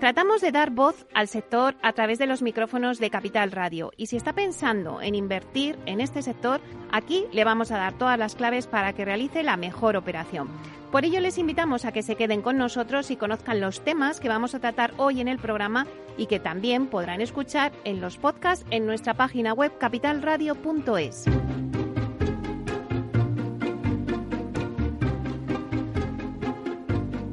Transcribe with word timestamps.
Tratamos 0.00 0.42
de 0.42 0.52
dar 0.52 0.70
voz 0.70 1.06
al 1.14 1.26
sector 1.26 1.74
a 1.82 1.94
través 1.94 2.18
de 2.18 2.26
los 2.26 2.42
micrófonos 2.42 2.98
de 2.98 3.08
Capital 3.08 3.50
Radio 3.50 3.92
y 3.96 4.06
si 4.06 4.16
está 4.16 4.34
pensando 4.34 5.00
en 5.00 5.14
invertir 5.14 5.78
en 5.86 6.02
este 6.02 6.20
sector, 6.20 6.60
aquí 6.92 7.24
le 7.32 7.44
vamos 7.44 7.72
a 7.72 7.78
dar 7.78 7.96
todas 7.96 8.18
las 8.18 8.34
claves 8.34 8.66
para 8.66 8.92
que 8.92 9.06
realice 9.06 9.42
la 9.42 9.56
mejor 9.56 9.96
operación. 9.96 10.48
Por 10.92 11.06
ello 11.06 11.20
les 11.20 11.38
invitamos 11.38 11.86
a 11.86 11.92
que 11.92 12.02
se 12.02 12.14
queden 12.14 12.42
con 12.42 12.58
nosotros 12.58 13.10
y 13.10 13.16
conozcan 13.16 13.60
los 13.60 13.80
temas 13.80 14.20
que 14.20 14.28
vamos 14.28 14.54
a 14.54 14.60
tratar 14.60 14.92
hoy 14.98 15.22
en 15.22 15.28
el 15.28 15.38
programa 15.38 15.86
y 16.18 16.26
que 16.26 16.40
también 16.40 16.88
podrán 16.88 17.22
escuchar 17.22 17.72
en 17.84 18.02
los 18.02 18.18
podcasts 18.18 18.66
en 18.70 18.84
nuestra 18.84 19.14
página 19.14 19.54
web 19.54 19.78
capitalradio.es. 19.78 21.24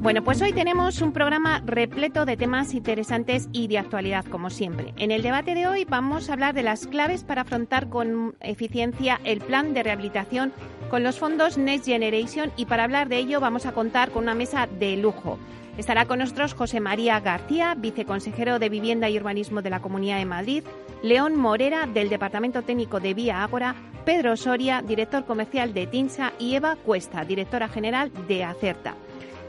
Bueno, 0.04 0.22
pues 0.22 0.42
hoy 0.42 0.52
tenemos 0.52 1.00
un 1.00 1.14
programa 1.14 1.62
repleto 1.64 2.26
de 2.26 2.36
temas 2.36 2.74
interesantes 2.74 3.48
y 3.52 3.68
de 3.68 3.78
actualidad, 3.78 4.26
como 4.26 4.50
siempre. 4.50 4.92
En 4.98 5.10
el 5.10 5.22
debate 5.22 5.54
de 5.54 5.66
hoy 5.66 5.86
vamos 5.86 6.28
a 6.28 6.34
hablar 6.34 6.52
de 6.52 6.62
las 6.62 6.86
claves 6.86 7.24
para 7.24 7.40
afrontar 7.40 7.88
con 7.88 8.36
eficiencia 8.40 9.18
el 9.24 9.40
plan 9.40 9.72
de 9.72 9.82
rehabilitación 9.82 10.52
con 10.90 11.04
los 11.04 11.18
fondos 11.18 11.56
Next 11.56 11.86
Generation 11.86 12.52
y 12.58 12.66
para 12.66 12.84
hablar 12.84 13.08
de 13.08 13.16
ello 13.16 13.40
vamos 13.40 13.64
a 13.64 13.72
contar 13.72 14.10
con 14.10 14.24
una 14.24 14.34
mesa 14.34 14.66
de 14.66 14.98
lujo. 14.98 15.38
Estará 15.78 16.04
con 16.04 16.18
nosotros 16.18 16.52
José 16.52 16.80
María 16.80 17.18
García, 17.20 17.74
viceconsejero 17.74 18.58
de 18.58 18.68
Vivienda 18.68 19.08
y 19.08 19.16
Urbanismo 19.16 19.62
de 19.62 19.70
la 19.70 19.80
Comunidad 19.80 20.18
de 20.18 20.26
Madrid, 20.26 20.64
León 21.02 21.34
Morera, 21.34 21.86
del 21.86 22.10
Departamento 22.10 22.60
Técnico 22.60 23.00
de 23.00 23.14
Vía 23.14 23.42
Ágora, 23.42 23.74
Pedro 24.04 24.36
Soria, 24.36 24.82
director 24.82 25.24
comercial 25.24 25.72
de 25.72 25.86
TINSA 25.86 26.34
y 26.38 26.56
Eva 26.56 26.76
Cuesta, 26.76 27.24
directora 27.24 27.68
general 27.68 28.12
de 28.28 28.44
Acerta. 28.44 28.96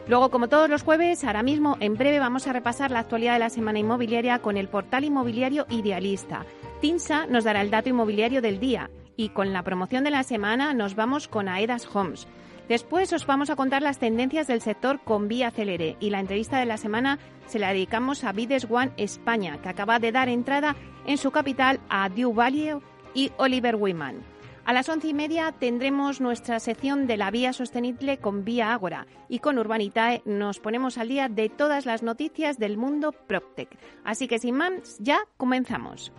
Luego, 0.08 0.30
como 0.30 0.50
todos 0.50 0.70
los 0.70 0.84
jueves, 0.84 1.24
ahora 1.24 1.42
mismo, 1.42 1.78
en 1.80 1.96
breve, 1.96 2.20
vamos 2.20 2.46
a 2.46 2.54
repasar 2.54 2.92
la 2.92 3.00
actualidad 3.00 3.34
de 3.34 3.40
la 3.40 3.50
semana 3.50 3.80
inmobiliaria 3.80 4.40
con 4.40 4.56
el 4.56 4.68
portal 4.68 5.04
inmobiliario 5.04 5.66
Idealista. 5.70 6.46
TINSA 6.80 7.26
nos 7.26 7.44
dará 7.44 7.62
el 7.62 7.72
dato 7.72 7.90
inmobiliario 7.90 8.42
del 8.42 8.60
día 8.60 8.92
y 9.18 9.30
con 9.30 9.52
la 9.52 9.64
promoción 9.64 10.04
de 10.04 10.12
la 10.12 10.24
semana 10.24 10.76
nos 10.76 10.94
vamos 10.96 11.28
con 11.28 11.50
Aedas 11.50 11.88
Homes. 11.92 12.28
Después 12.70 13.14
os 13.14 13.26
vamos 13.26 13.50
a 13.50 13.56
contar 13.56 13.82
las 13.82 13.98
tendencias 13.98 14.46
del 14.46 14.62
sector 14.62 15.00
con 15.04 15.28
Vía 15.28 15.50
Celere 15.50 15.98
y 16.00 16.12
la 16.12 16.20
entrevista 16.20 16.60
de 16.60 16.66
la 16.66 16.78
semana 16.78 17.18
se 17.48 17.58
la 17.58 17.70
dedicamos 17.70 18.24
a 18.24 18.32
Bides 18.32 18.68
One 18.70 18.92
España, 18.98 19.60
que 19.62 19.70
acaba 19.70 19.98
de 19.98 20.12
dar 20.12 20.30
entrada 20.30 20.76
en 21.08 21.18
su 21.18 21.32
capital 21.32 21.80
a 21.90 22.10
Dew 22.10 22.34
Value 22.34 22.82
y 23.16 23.32
Oliver 23.38 23.76
Wyman. 23.76 24.35
A 24.66 24.74
las 24.74 24.90
once 24.90 25.08
y 25.08 25.14
media 25.14 25.52
tendremos 25.52 26.22
nuestra 26.22 26.60
sección 26.60 27.06
de 27.06 27.18
la 27.18 27.30
vía 27.30 27.54
sostenible 27.54 28.18
con 28.18 28.44
Vía 28.44 28.74
Ágora 28.74 29.06
y 29.30 29.38
con 29.38 29.60
Urbanitae 29.60 30.24
nos 30.26 30.60
ponemos 30.60 30.98
al 30.98 31.08
día 31.08 31.30
de 31.30 31.50
todas 31.50 31.86
las 31.86 32.02
noticias 32.02 32.58
del 32.58 32.76
mundo 32.76 33.12
PropTech. 33.12 33.70
Así 34.04 34.28
que 34.28 34.40
sin 34.40 34.56
más, 34.56 34.98
ya 34.98 35.20
comenzamos. 35.38 36.12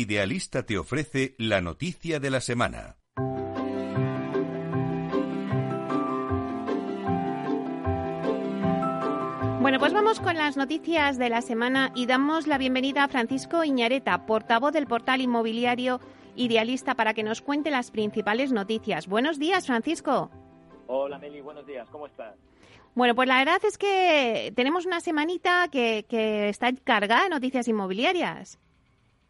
Idealista 0.00 0.64
te 0.64 0.78
ofrece 0.78 1.34
la 1.36 1.60
noticia 1.60 2.20
de 2.20 2.30
la 2.30 2.40
semana. 2.40 2.96
Bueno, 9.60 9.78
pues 9.78 9.92
vamos 9.92 10.20
con 10.20 10.38
las 10.38 10.56
noticias 10.56 11.18
de 11.18 11.28
la 11.28 11.42
semana 11.42 11.92
y 11.94 12.06
damos 12.06 12.46
la 12.46 12.56
bienvenida 12.56 13.04
a 13.04 13.08
Francisco 13.08 13.62
Iñareta, 13.62 14.24
portavoz 14.24 14.72
del 14.72 14.86
portal 14.86 15.20
inmobiliario 15.20 16.00
Idealista, 16.34 16.94
para 16.94 17.12
que 17.12 17.22
nos 17.22 17.42
cuente 17.42 17.70
las 17.70 17.90
principales 17.90 18.52
noticias. 18.52 19.06
Buenos 19.06 19.38
días, 19.38 19.66
Francisco. 19.66 20.30
Hola, 20.86 21.18
Meli, 21.18 21.42
buenos 21.42 21.66
días, 21.66 21.86
¿cómo 21.90 22.06
estás? 22.06 22.36
Bueno, 22.94 23.14
pues 23.14 23.28
la 23.28 23.36
verdad 23.36 23.60
es 23.64 23.76
que 23.76 24.50
tenemos 24.56 24.86
una 24.86 25.00
semanita 25.00 25.68
que, 25.70 26.06
que 26.08 26.48
está 26.48 26.72
cargada 26.72 27.24
de 27.24 27.28
noticias 27.28 27.68
inmobiliarias. 27.68 28.58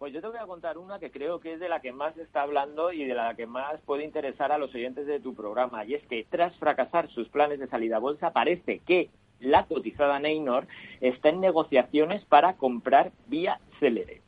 Pues 0.00 0.14
yo 0.14 0.22
te 0.22 0.28
voy 0.28 0.38
a 0.38 0.46
contar 0.46 0.78
una 0.78 0.98
que 0.98 1.10
creo 1.10 1.40
que 1.40 1.52
es 1.52 1.60
de 1.60 1.68
la 1.68 1.80
que 1.80 1.92
más 1.92 2.14
se 2.14 2.22
está 2.22 2.40
hablando 2.40 2.90
y 2.90 3.04
de 3.04 3.12
la 3.12 3.34
que 3.34 3.46
más 3.46 3.82
puede 3.82 4.02
interesar 4.02 4.50
a 4.50 4.56
los 4.56 4.74
oyentes 4.74 5.06
de 5.06 5.20
tu 5.20 5.34
programa. 5.34 5.84
Y 5.84 5.92
es 5.92 6.02
que 6.06 6.24
tras 6.24 6.56
fracasar 6.56 7.10
sus 7.10 7.28
planes 7.28 7.58
de 7.58 7.66
salida 7.66 7.96
a 7.96 7.98
bolsa, 7.98 8.32
parece 8.32 8.78
que 8.78 9.10
la 9.40 9.66
cotizada 9.66 10.18
Neynor 10.18 10.66
está 11.02 11.28
en 11.28 11.42
negociaciones 11.42 12.24
para 12.24 12.54
comprar 12.54 13.12
vía 13.26 13.60
Celere. 13.78 14.22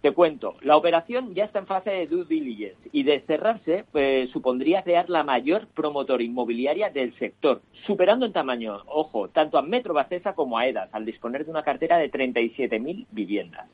Te 0.00 0.12
cuento, 0.12 0.56
la 0.62 0.78
operación 0.78 1.34
ya 1.34 1.44
está 1.44 1.58
en 1.58 1.66
fase 1.66 1.90
de 1.90 2.06
due 2.06 2.24
diligence 2.24 2.88
y 2.92 3.02
de 3.02 3.20
cerrarse 3.26 3.84
pues, 3.92 4.30
supondría 4.30 4.82
crear 4.84 5.10
la 5.10 5.22
mayor 5.22 5.66
promotora 5.66 6.22
inmobiliaria 6.22 6.88
del 6.88 7.14
sector, 7.18 7.60
superando 7.86 8.24
en 8.24 8.32
tamaño, 8.32 8.78
ojo, 8.86 9.28
tanto 9.28 9.58
a 9.58 9.62
Metro 9.62 9.92
Bacesa 9.92 10.34
como 10.34 10.56
a 10.56 10.66
EDAS, 10.66 10.94
al 10.94 11.04
disponer 11.04 11.44
de 11.44 11.50
una 11.50 11.62
cartera 11.62 11.98
de 11.98 12.10
37.000 12.10 13.06
viviendas. 13.10 13.68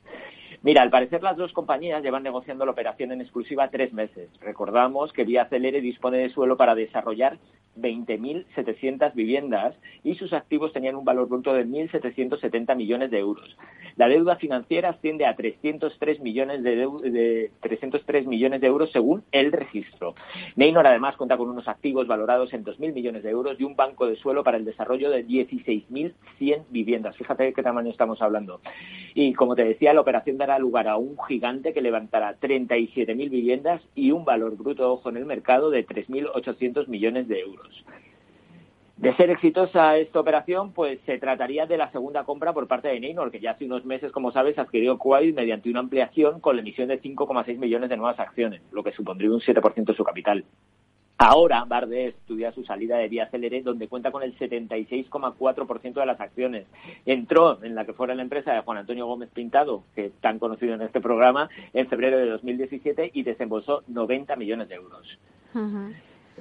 Mira, 0.62 0.82
al 0.82 0.90
parecer 0.90 1.24
las 1.24 1.36
dos 1.36 1.52
compañías 1.52 2.04
llevan 2.04 2.22
negociando 2.22 2.64
la 2.64 2.70
operación 2.70 3.10
en 3.10 3.20
exclusiva 3.20 3.68
tres 3.68 3.92
meses. 3.92 4.30
Recordamos 4.40 5.12
que 5.12 5.24
Vía 5.24 5.46
Celere 5.46 5.80
dispone 5.80 6.18
de 6.18 6.30
suelo 6.30 6.56
para 6.56 6.76
desarrollar 6.76 7.38
20.700 7.78 9.14
viviendas 9.14 9.74
y 10.04 10.14
sus 10.14 10.32
activos 10.32 10.72
tenían 10.72 10.96
un 10.96 11.04
valor 11.04 11.28
bruto 11.28 11.54
de 11.54 11.66
1.770 11.66 12.76
millones 12.76 13.10
de 13.10 13.18
euros. 13.18 13.56
La 13.96 14.08
deuda 14.08 14.36
financiera 14.36 14.90
asciende 14.90 15.26
a 15.26 15.36
303 15.36 16.20
millones 16.20 16.62
de, 16.62 16.76
de 17.10 17.50
303 17.60 18.26
millones 18.26 18.60
de 18.60 18.66
euros 18.66 18.90
según 18.92 19.22
el 19.32 19.52
registro. 19.52 20.14
Neynor 20.56 20.86
además 20.86 21.16
cuenta 21.16 21.36
con 21.36 21.48
unos 21.48 21.68
activos 21.68 22.06
valorados 22.06 22.52
en 22.52 22.64
2.000 22.64 22.92
millones 22.92 23.22
de 23.22 23.30
euros 23.30 23.58
y 23.58 23.64
un 23.64 23.76
banco 23.76 24.06
de 24.06 24.16
suelo 24.16 24.42
para 24.44 24.56
el 24.56 24.64
desarrollo 24.64 25.10
de 25.10 25.26
16.100 25.26 26.64
viviendas. 26.70 27.16
Fíjate 27.16 27.44
de 27.44 27.52
qué 27.52 27.62
tamaño 27.62 27.90
estamos 27.90 28.20
hablando. 28.22 28.60
Y 29.14 29.34
como 29.34 29.54
te 29.54 29.64
decía, 29.64 29.92
la 29.92 30.00
operación 30.00 30.38
dará 30.38 30.58
lugar 30.58 30.88
a 30.88 30.96
un 30.96 31.16
gigante 31.28 31.72
que 31.72 31.82
levantará 31.82 32.38
37.000 32.38 33.30
viviendas 33.30 33.82
y 33.94 34.10
un 34.10 34.24
valor 34.24 34.56
bruto, 34.56 34.92
ojo, 34.92 35.10
en 35.10 35.16
el 35.18 35.26
mercado 35.26 35.70
de 35.70 35.86
3.800 35.86 36.88
millones 36.88 37.28
de 37.28 37.40
euros. 37.40 37.61
De 38.96 39.16
ser 39.16 39.30
exitosa 39.30 39.96
esta 39.96 40.20
operación, 40.20 40.72
pues 40.72 41.00
se 41.06 41.18
trataría 41.18 41.66
de 41.66 41.76
la 41.76 41.90
segunda 41.90 42.22
compra 42.24 42.52
por 42.52 42.68
parte 42.68 42.88
de 42.88 43.00
Neynor, 43.00 43.32
que 43.32 43.40
ya 43.40 43.52
hace 43.52 43.64
unos 43.64 43.84
meses, 43.84 44.12
como 44.12 44.30
sabes, 44.30 44.58
adquirió 44.58 44.96
Kuwait 44.96 45.34
mediante 45.34 45.70
una 45.70 45.80
ampliación 45.80 46.38
con 46.40 46.54
la 46.54 46.62
emisión 46.62 46.88
de 46.88 47.00
5,6 47.00 47.58
millones 47.58 47.90
de 47.90 47.96
nuevas 47.96 48.20
acciones, 48.20 48.62
lo 48.70 48.84
que 48.84 48.92
supondría 48.92 49.30
un 49.30 49.40
7% 49.40 49.86
de 49.86 49.94
su 49.94 50.04
capital. 50.04 50.44
Ahora, 51.18 51.64
Barde 51.64 52.08
estudia 52.08 52.52
su 52.52 52.64
salida 52.64 52.96
de 52.96 53.08
Vía 53.08 53.28
Celere, 53.30 53.62
donde 53.62 53.88
cuenta 53.88 54.10
con 54.10 54.22
el 54.22 54.36
76,4% 54.36 55.94
de 55.94 56.06
las 56.06 56.20
acciones. 56.20 56.66
Entró 57.06 57.62
en 57.62 57.74
la 57.74 57.84
que 57.84 57.92
fuera 57.92 58.14
la 58.14 58.22
empresa 58.22 58.52
de 58.52 58.60
Juan 58.62 58.78
Antonio 58.78 59.06
Gómez 59.06 59.30
Pintado, 59.32 59.84
que 59.94 60.06
es 60.06 60.12
tan 60.20 60.38
conocido 60.38 60.74
en 60.74 60.82
este 60.82 61.00
programa, 61.00 61.48
en 61.74 61.88
febrero 61.88 62.18
de 62.18 62.26
2017 62.26 63.12
y 63.14 63.22
desembolsó 63.22 63.84
90 63.88 64.36
millones 64.36 64.68
de 64.68 64.74
euros. 64.74 65.18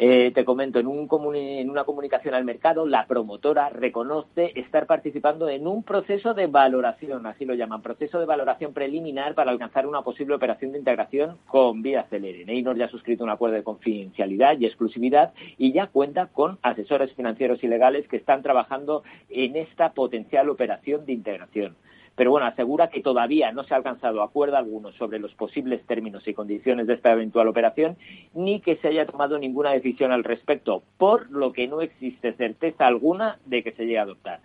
Eh, 0.03 0.31
te 0.33 0.43
comento, 0.45 0.79
en, 0.79 0.87
un 0.87 1.07
en 1.35 1.69
una 1.69 1.83
comunicación 1.83 2.33
al 2.33 2.43
mercado, 2.43 2.87
la 2.87 3.05
promotora 3.05 3.69
reconoce 3.69 4.51
estar 4.55 4.87
participando 4.87 5.47
en 5.47 5.67
un 5.67 5.83
proceso 5.83 6.33
de 6.33 6.47
valoración, 6.47 7.27
así 7.27 7.45
lo 7.45 7.53
llaman, 7.53 7.83
proceso 7.83 8.19
de 8.19 8.25
valoración 8.25 8.73
preliminar 8.73 9.35
para 9.35 9.51
alcanzar 9.51 9.85
una 9.85 10.01
posible 10.01 10.33
operación 10.33 10.71
de 10.71 10.79
integración 10.79 11.37
con 11.45 11.83
Vía 11.83 12.07
Celere. 12.09 12.45
Neynor 12.45 12.77
ya 12.77 12.85
ha 12.85 12.89
suscrito 12.89 13.23
un 13.23 13.29
acuerdo 13.29 13.57
de 13.57 13.63
confidencialidad 13.63 14.57
y 14.59 14.65
exclusividad 14.65 15.35
y 15.59 15.71
ya 15.71 15.85
cuenta 15.85 16.25
con 16.25 16.57
asesores 16.63 17.13
financieros 17.13 17.63
y 17.63 17.67
legales 17.67 18.07
que 18.07 18.17
están 18.17 18.41
trabajando 18.41 19.03
en 19.29 19.55
esta 19.55 19.93
potencial 19.93 20.49
operación 20.49 21.05
de 21.05 21.13
integración 21.13 21.75
pero 22.15 22.31
bueno, 22.31 22.45
asegura 22.45 22.89
que 22.89 23.01
todavía 23.01 23.51
no 23.51 23.63
se 23.63 23.73
ha 23.73 23.77
alcanzado 23.77 24.21
acuerdo 24.21 24.57
alguno 24.57 24.91
sobre 24.93 25.19
los 25.19 25.33
posibles 25.33 25.85
términos 25.85 26.27
y 26.27 26.33
condiciones 26.33 26.87
de 26.87 26.93
esta 26.93 27.11
eventual 27.11 27.47
operación, 27.47 27.97
ni 28.33 28.59
que 28.59 28.77
se 28.77 28.89
haya 28.89 29.05
tomado 29.05 29.37
ninguna 29.37 29.71
decisión 29.71 30.11
al 30.11 30.23
respecto, 30.23 30.83
por 30.97 31.29
lo 31.31 31.53
que 31.53 31.67
no 31.67 31.81
existe 31.81 32.33
certeza 32.33 32.87
alguna 32.87 33.39
de 33.45 33.63
que 33.63 33.71
se 33.71 33.83
llegue 33.83 33.99
a 33.99 34.03
adoptar 34.03 34.41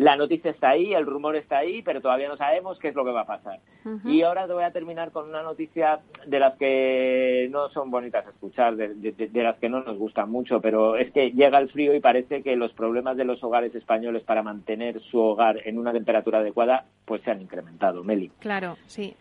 la 0.00 0.16
noticia 0.16 0.50
está 0.50 0.70
ahí, 0.70 0.94
el 0.94 1.04
rumor 1.04 1.36
está 1.36 1.58
ahí, 1.58 1.82
pero 1.82 2.00
todavía 2.00 2.26
no 2.26 2.38
sabemos 2.38 2.78
qué 2.78 2.88
es 2.88 2.94
lo 2.94 3.04
que 3.04 3.10
va 3.10 3.20
a 3.20 3.26
pasar. 3.26 3.60
Y 4.06 4.22
ahora 4.22 4.46
te 4.46 4.54
voy 4.54 4.64
a 4.64 4.72
terminar 4.72 5.12
con 5.12 5.28
una 5.28 5.42
noticia 5.42 6.00
de 6.26 6.38
las 6.38 6.56
que 6.56 7.48
no 7.50 7.68
son 7.68 7.90
bonitas 7.90 8.26
a 8.26 8.30
escuchar, 8.30 8.76
de, 8.76 9.42
las 9.42 9.58
que 9.58 9.68
no 9.68 9.82
nos 9.82 9.98
gustan 9.98 10.30
mucho, 10.30 10.62
pero 10.62 10.96
es 10.96 11.12
que 11.12 11.32
llega 11.32 11.58
el 11.58 11.68
frío 11.68 11.94
y 11.94 12.00
parece 12.00 12.42
que 12.42 12.56
los 12.56 12.72
problemas 12.72 13.18
de 13.18 13.26
los 13.26 13.44
hogares 13.44 13.74
españoles 13.74 14.22
para 14.22 14.42
mantener 14.42 15.02
su 15.02 15.18
hogar 15.18 15.60
en 15.66 15.76
una 15.76 15.92
temperatura 15.92 16.38
adecuada 16.38 16.86
pues 17.04 17.20
se 17.20 17.30
han 17.30 17.42
incrementado, 17.42 18.02
Meli. 18.02 18.30
Claro, 18.38 18.78
sí. 18.86 19.14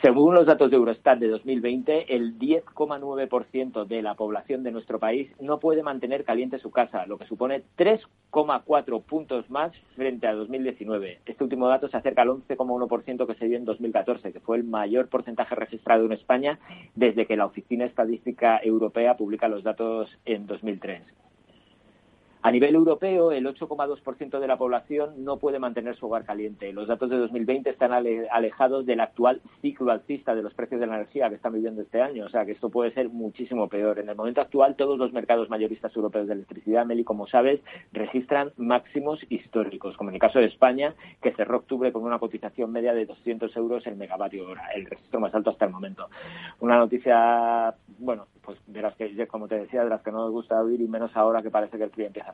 Según 0.00 0.34
los 0.34 0.46
datos 0.46 0.70
de 0.70 0.76
Eurostat 0.76 1.18
de 1.18 1.26
2020, 1.26 2.14
el 2.14 2.38
10,9% 2.38 3.84
de 3.84 4.00
la 4.00 4.14
población 4.14 4.62
de 4.62 4.70
nuestro 4.70 5.00
país 5.00 5.28
no 5.40 5.58
puede 5.58 5.82
mantener 5.82 6.24
caliente 6.24 6.60
su 6.60 6.70
casa, 6.70 7.04
lo 7.06 7.18
que 7.18 7.26
supone 7.26 7.64
3,4 7.76 9.02
puntos 9.02 9.50
más 9.50 9.72
frente 9.96 10.28
a 10.28 10.34
2019. 10.34 11.20
Este 11.26 11.42
último 11.42 11.66
dato 11.66 11.88
se 11.88 11.96
acerca 11.96 12.22
al 12.22 12.28
11,1% 12.28 13.26
que 13.26 13.34
se 13.34 13.46
dio 13.46 13.56
en 13.56 13.64
2014, 13.64 14.32
que 14.32 14.40
fue 14.40 14.56
el 14.56 14.64
mayor 14.64 15.08
porcentaje 15.08 15.56
registrado 15.56 16.04
en 16.04 16.12
España 16.12 16.60
desde 16.94 17.26
que 17.26 17.36
la 17.36 17.46
Oficina 17.46 17.84
Estadística 17.84 18.60
Europea 18.62 19.16
publica 19.16 19.48
los 19.48 19.64
datos 19.64 20.16
en 20.24 20.46
2003. 20.46 21.02
A 22.44 22.50
nivel 22.50 22.74
europeo, 22.74 23.30
el 23.30 23.46
8,2% 23.46 24.40
de 24.40 24.46
la 24.48 24.56
población 24.56 25.24
no 25.24 25.36
puede 25.36 25.60
mantener 25.60 25.94
su 25.94 26.06
hogar 26.06 26.24
caliente. 26.24 26.72
Los 26.72 26.88
datos 26.88 27.08
de 27.08 27.16
2020 27.16 27.70
están 27.70 27.92
alejados 27.92 28.84
del 28.84 28.98
actual 28.98 29.40
ciclo 29.60 29.92
alcista 29.92 30.34
de 30.34 30.42
los 30.42 30.52
precios 30.52 30.80
de 30.80 30.88
la 30.88 30.96
energía 30.96 31.28
que 31.28 31.36
están 31.36 31.52
viviendo 31.52 31.82
este 31.82 32.02
año. 32.02 32.26
O 32.26 32.28
sea, 32.30 32.44
que 32.44 32.50
esto 32.50 32.68
puede 32.68 32.90
ser 32.94 33.10
muchísimo 33.10 33.68
peor. 33.68 34.00
En 34.00 34.08
el 34.08 34.16
momento 34.16 34.40
actual, 34.40 34.74
todos 34.74 34.98
los 34.98 35.12
mercados 35.12 35.50
mayoristas 35.50 35.94
europeos 35.94 36.26
de 36.26 36.34
electricidad, 36.34 36.84
Meli, 36.84 37.04
como 37.04 37.28
sabes, 37.28 37.60
registran 37.92 38.50
máximos 38.56 39.20
históricos, 39.28 39.96
como 39.96 40.10
en 40.10 40.14
el 40.14 40.20
caso 40.20 40.40
de 40.40 40.46
España, 40.46 40.96
que 41.22 41.30
cerró 41.34 41.58
octubre 41.58 41.92
con 41.92 42.02
una 42.02 42.18
cotización 42.18 42.72
media 42.72 42.92
de 42.92 43.06
200 43.06 43.54
euros 43.56 43.86
el 43.86 43.94
megavatio 43.94 44.48
hora, 44.48 44.66
el 44.74 44.86
registro 44.86 45.20
más 45.20 45.32
alto 45.32 45.50
hasta 45.50 45.66
el 45.66 45.70
momento. 45.70 46.08
Una 46.58 46.76
noticia, 46.76 47.72
bueno, 48.00 48.26
pues 48.44 48.58
de 48.66 48.82
las 48.82 48.96
que, 48.96 49.28
como 49.28 49.46
te 49.46 49.60
decía, 49.60 49.84
de 49.84 49.90
las 49.90 50.02
que 50.02 50.10
no 50.10 50.24
nos 50.24 50.32
gusta 50.32 50.60
oír 50.60 50.80
y 50.80 50.88
menos 50.88 51.16
ahora 51.16 51.40
que 51.40 51.50
parece 51.50 51.78
que 51.78 51.84
el 51.84 51.90
frío 51.90 52.08
empieza 52.08 52.31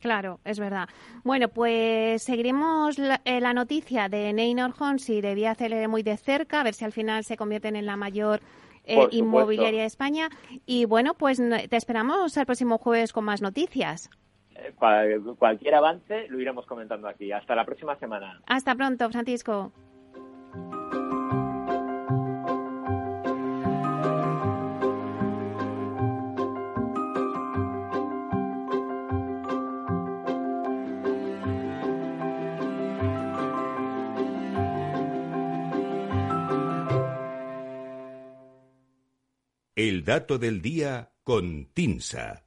Claro, 0.00 0.38
es 0.44 0.60
verdad. 0.60 0.88
Bueno, 1.24 1.48
pues 1.48 2.22
seguiremos 2.22 2.98
la, 2.98 3.20
eh, 3.24 3.40
noticia 3.52 4.08
de 4.08 4.32
Neynor 4.32 4.72
Homes 4.78 5.08
y 5.10 5.20
de 5.20 5.34
Vía 5.34 5.54
Celere 5.54 5.88
muy 5.88 6.02
de 6.02 6.16
cerca, 6.16 6.60
a 6.60 6.64
ver 6.64 6.74
si 6.74 6.84
al 6.84 6.92
final 6.92 7.24
se 7.24 7.36
convierten 7.36 7.74
en 7.74 7.86
la 7.86 7.96
mayor 7.96 8.40
eh, 8.84 9.08
inmobiliaria 9.10 9.80
de 9.80 9.86
España. 9.86 10.28
Y 10.66 10.84
bueno, 10.84 11.14
pues 11.14 11.38
te 11.38 11.76
esperamos 11.76 12.36
el 12.36 12.46
próximo 12.46 12.78
jueves 12.78 13.12
con 13.12 13.24
más 13.24 13.42
noticias. 13.42 14.08
Eh, 14.54 14.72
cualquier 15.38 15.74
avance 15.74 16.26
lo 16.28 16.40
iremos 16.40 16.66
comentando 16.66 17.08
aquí. 17.08 17.32
Hasta 17.32 17.54
la 17.54 17.64
próxima 17.64 17.96
semana. 17.96 18.40
Hasta 18.46 18.74
pronto, 18.74 19.10
Francisco. 19.10 19.72
El 39.78 40.04
dato 40.04 40.40
del 40.40 40.60
día 40.60 41.12
con 41.22 41.66
Tinsa. 41.66 42.44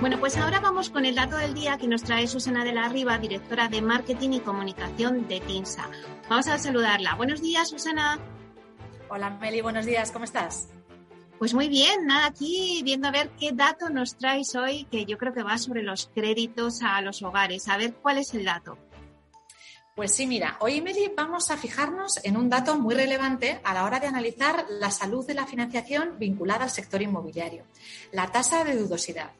Bueno, 0.00 0.18
pues 0.18 0.38
ahora 0.38 0.60
vamos 0.60 0.88
con 0.88 1.04
el 1.04 1.14
dato 1.14 1.36
del 1.36 1.52
día 1.52 1.76
que 1.76 1.86
nos 1.88 2.02
trae 2.04 2.26
Susana 2.26 2.64
de 2.64 2.72
la 2.72 2.88
Riva, 2.88 3.18
directora 3.18 3.68
de 3.68 3.82
Marketing 3.82 4.30
y 4.30 4.40
Comunicación 4.40 5.28
de 5.28 5.40
TINSA. 5.40 5.86
Vamos 6.30 6.46
a 6.46 6.56
saludarla. 6.56 7.16
Buenos 7.16 7.42
días, 7.42 7.68
Susana. 7.68 8.18
Hola, 9.10 9.28
Meli, 9.38 9.60
buenos 9.60 9.84
días, 9.84 10.12
¿cómo 10.12 10.24
estás? 10.24 10.70
Pues 11.42 11.54
muy 11.54 11.66
bien, 11.66 12.06
nada, 12.06 12.26
aquí 12.26 12.82
viendo 12.84 13.08
a 13.08 13.10
ver 13.10 13.30
qué 13.30 13.50
dato 13.50 13.90
nos 13.90 14.16
traes 14.16 14.54
hoy, 14.54 14.84
que 14.84 15.06
yo 15.06 15.18
creo 15.18 15.34
que 15.34 15.42
va 15.42 15.58
sobre 15.58 15.82
los 15.82 16.08
créditos 16.14 16.82
a 16.82 17.00
los 17.00 17.20
hogares. 17.20 17.66
A 17.66 17.76
ver 17.76 17.94
cuál 17.94 18.18
es 18.18 18.32
el 18.34 18.44
dato. 18.44 18.78
Pues 19.96 20.14
sí, 20.14 20.28
mira, 20.28 20.56
hoy, 20.60 20.80
Meli, 20.80 21.10
vamos 21.16 21.50
a 21.50 21.56
fijarnos 21.56 22.24
en 22.24 22.36
un 22.36 22.48
dato 22.48 22.78
muy 22.78 22.94
relevante 22.94 23.60
a 23.64 23.74
la 23.74 23.82
hora 23.82 23.98
de 23.98 24.06
analizar 24.06 24.66
la 24.68 24.92
salud 24.92 25.26
de 25.26 25.34
la 25.34 25.44
financiación 25.44 26.16
vinculada 26.16 26.62
al 26.62 26.70
sector 26.70 27.02
inmobiliario, 27.02 27.64
la 28.12 28.30
tasa 28.30 28.62
de 28.62 28.76
dudosidad. 28.76 29.32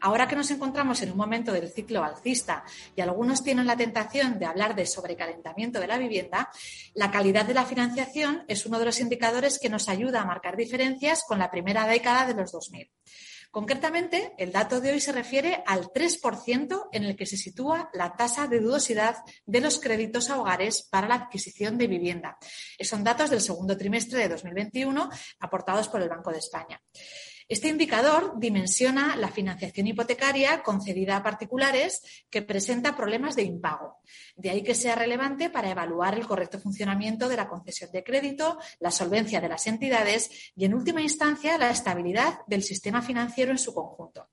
Ahora 0.00 0.28
que 0.28 0.36
nos 0.36 0.50
encontramos 0.50 1.02
en 1.02 1.10
un 1.10 1.16
momento 1.16 1.52
del 1.52 1.70
ciclo 1.70 2.04
alcista 2.04 2.64
y 2.94 3.00
algunos 3.00 3.42
tienen 3.42 3.66
la 3.66 3.76
tentación 3.76 4.38
de 4.38 4.46
hablar 4.46 4.74
de 4.74 4.86
sobrecalentamiento 4.86 5.80
de 5.80 5.86
la 5.86 5.98
vivienda, 5.98 6.50
la 6.94 7.10
calidad 7.10 7.44
de 7.44 7.54
la 7.54 7.64
financiación 7.64 8.44
es 8.48 8.66
uno 8.66 8.78
de 8.78 8.84
los 8.84 9.00
indicadores 9.00 9.58
que 9.58 9.68
nos 9.68 9.88
ayuda 9.88 10.22
a 10.22 10.26
marcar 10.26 10.56
diferencias 10.56 11.24
con 11.26 11.38
la 11.38 11.50
primera 11.50 11.86
década 11.86 12.26
de 12.26 12.34
los 12.34 12.52
2000. 12.52 12.90
Concretamente, 13.56 14.34
el 14.36 14.52
dato 14.52 14.82
de 14.82 14.92
hoy 14.92 15.00
se 15.00 15.12
refiere 15.12 15.62
al 15.66 15.86
3% 15.86 16.88
en 16.92 17.04
el 17.04 17.16
que 17.16 17.24
se 17.24 17.38
sitúa 17.38 17.88
la 17.94 18.14
tasa 18.14 18.46
de 18.48 18.60
dudosidad 18.60 19.16
de 19.46 19.62
los 19.62 19.78
créditos 19.78 20.28
a 20.28 20.38
hogares 20.38 20.86
para 20.90 21.08
la 21.08 21.14
adquisición 21.14 21.78
de 21.78 21.86
vivienda. 21.86 22.36
Son 22.80 23.02
datos 23.02 23.30
del 23.30 23.40
segundo 23.40 23.74
trimestre 23.74 24.18
de 24.18 24.28
2021 24.28 25.08
aportados 25.40 25.88
por 25.88 26.02
el 26.02 26.08
Banco 26.10 26.32
de 26.32 26.38
España. 26.38 26.82
Este 27.48 27.68
indicador 27.68 28.40
dimensiona 28.40 29.14
la 29.14 29.28
financiación 29.28 29.86
hipotecaria 29.86 30.64
concedida 30.64 31.16
a 31.16 31.22
particulares 31.22 32.02
que 32.28 32.42
presenta 32.42 32.96
problemas 32.96 33.36
de 33.36 33.44
impago. 33.44 33.98
De 34.34 34.50
ahí 34.50 34.64
que 34.64 34.74
sea 34.74 34.96
relevante 34.96 35.48
para 35.48 35.70
evaluar 35.70 36.18
el 36.18 36.26
correcto 36.26 36.58
funcionamiento 36.58 37.28
de 37.28 37.36
la 37.36 37.46
concesión 37.46 37.92
de 37.92 38.02
crédito, 38.02 38.58
la 38.80 38.90
solvencia 38.90 39.40
de 39.40 39.48
las 39.48 39.68
entidades 39.68 40.52
y, 40.56 40.64
en 40.64 40.74
última 40.74 41.02
instancia, 41.02 41.56
la 41.56 41.70
estabilidad 41.70 42.40
del 42.48 42.64
sistema 42.64 43.00
financiero 43.00 43.52
en 43.52 43.58
su 43.58 43.72
conjunto. 43.72 44.28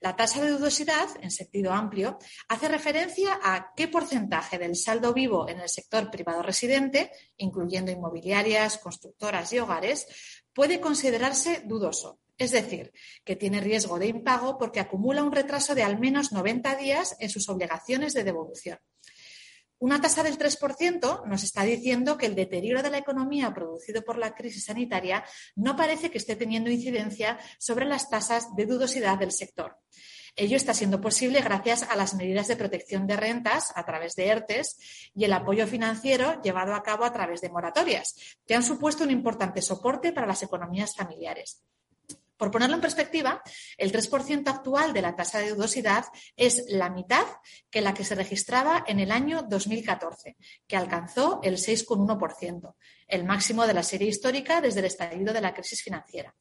La 0.00 0.14
tasa 0.14 0.44
de 0.44 0.50
dudosidad, 0.50 1.08
en 1.22 1.30
sentido 1.30 1.72
amplio, 1.72 2.18
hace 2.48 2.68
referencia 2.68 3.38
a 3.42 3.72
qué 3.74 3.88
porcentaje 3.88 4.58
del 4.58 4.76
saldo 4.76 5.14
vivo 5.14 5.48
en 5.48 5.60
el 5.60 5.70
sector 5.70 6.10
privado 6.10 6.42
residente, 6.42 7.10
incluyendo 7.38 7.90
inmobiliarias, 7.90 8.76
constructoras 8.76 9.50
y 9.54 9.60
hogares, 9.60 10.06
puede 10.52 10.78
considerarse 10.78 11.62
dudoso 11.64 12.20
es 12.38 12.50
decir, 12.50 12.92
que 13.24 13.36
tiene 13.36 13.60
riesgo 13.60 13.98
de 13.98 14.08
impago 14.08 14.58
porque 14.58 14.80
acumula 14.80 15.22
un 15.22 15.32
retraso 15.32 15.74
de 15.74 15.82
al 15.82 15.98
menos 15.98 16.32
90 16.32 16.74
días 16.76 17.16
en 17.20 17.30
sus 17.30 17.48
obligaciones 17.48 18.14
de 18.14 18.24
devolución. 18.24 18.78
Una 19.78 20.00
tasa 20.00 20.22
del 20.22 20.38
3% 20.38 21.26
nos 21.26 21.42
está 21.42 21.62
diciendo 21.64 22.16
que 22.16 22.26
el 22.26 22.34
deterioro 22.34 22.82
de 22.82 22.90
la 22.90 22.98
economía 22.98 23.52
producido 23.52 24.02
por 24.02 24.16
la 24.16 24.34
crisis 24.34 24.64
sanitaria 24.64 25.24
no 25.56 25.76
parece 25.76 26.10
que 26.10 26.18
esté 26.18 26.36
teniendo 26.36 26.70
incidencia 26.70 27.38
sobre 27.58 27.84
las 27.84 28.08
tasas 28.08 28.54
de 28.56 28.66
dudosidad 28.66 29.18
del 29.18 29.32
sector. 29.32 29.76
Ello 30.36 30.56
está 30.56 30.74
siendo 30.74 31.00
posible 31.00 31.40
gracias 31.42 31.84
a 31.84 31.94
las 31.96 32.14
medidas 32.14 32.48
de 32.48 32.56
protección 32.56 33.06
de 33.06 33.16
rentas 33.16 33.72
a 33.76 33.84
través 33.84 34.16
de 34.16 34.28
ERTES 34.28 35.10
y 35.14 35.24
el 35.24 35.32
apoyo 35.32 35.66
financiero 35.66 36.40
llevado 36.42 36.74
a 36.74 36.82
cabo 36.82 37.04
a 37.04 37.12
través 37.12 37.40
de 37.40 37.50
moratorias, 37.50 38.16
que 38.46 38.54
han 38.54 38.64
supuesto 38.64 39.04
un 39.04 39.10
importante 39.10 39.62
soporte 39.62 40.12
para 40.12 40.26
las 40.26 40.42
economías 40.42 40.96
familiares. 40.96 41.62
Por 42.36 42.50
ponerlo 42.50 42.74
en 42.74 42.80
perspectiva, 42.80 43.42
el 43.78 43.92
3% 43.92 44.48
actual 44.48 44.92
de 44.92 45.02
la 45.02 45.14
tasa 45.14 45.38
de 45.38 45.50
dudosidad 45.50 46.04
es 46.36 46.64
la 46.68 46.90
mitad 46.90 47.24
que 47.70 47.80
la 47.80 47.94
que 47.94 48.04
se 48.04 48.14
registraba 48.14 48.84
en 48.86 48.98
el 48.98 49.12
año 49.12 49.42
2014, 49.42 50.36
que 50.66 50.76
alcanzó 50.76 51.40
el 51.42 51.58
6,1%, 51.58 52.74
el 53.06 53.24
máximo 53.24 53.66
de 53.66 53.74
la 53.74 53.82
serie 53.82 54.08
histórica 54.08 54.60
desde 54.60 54.80
el 54.80 54.86
estallido 54.86 55.32
de 55.32 55.40
la 55.40 55.54
crisis 55.54 55.82
financiera. 55.82 56.34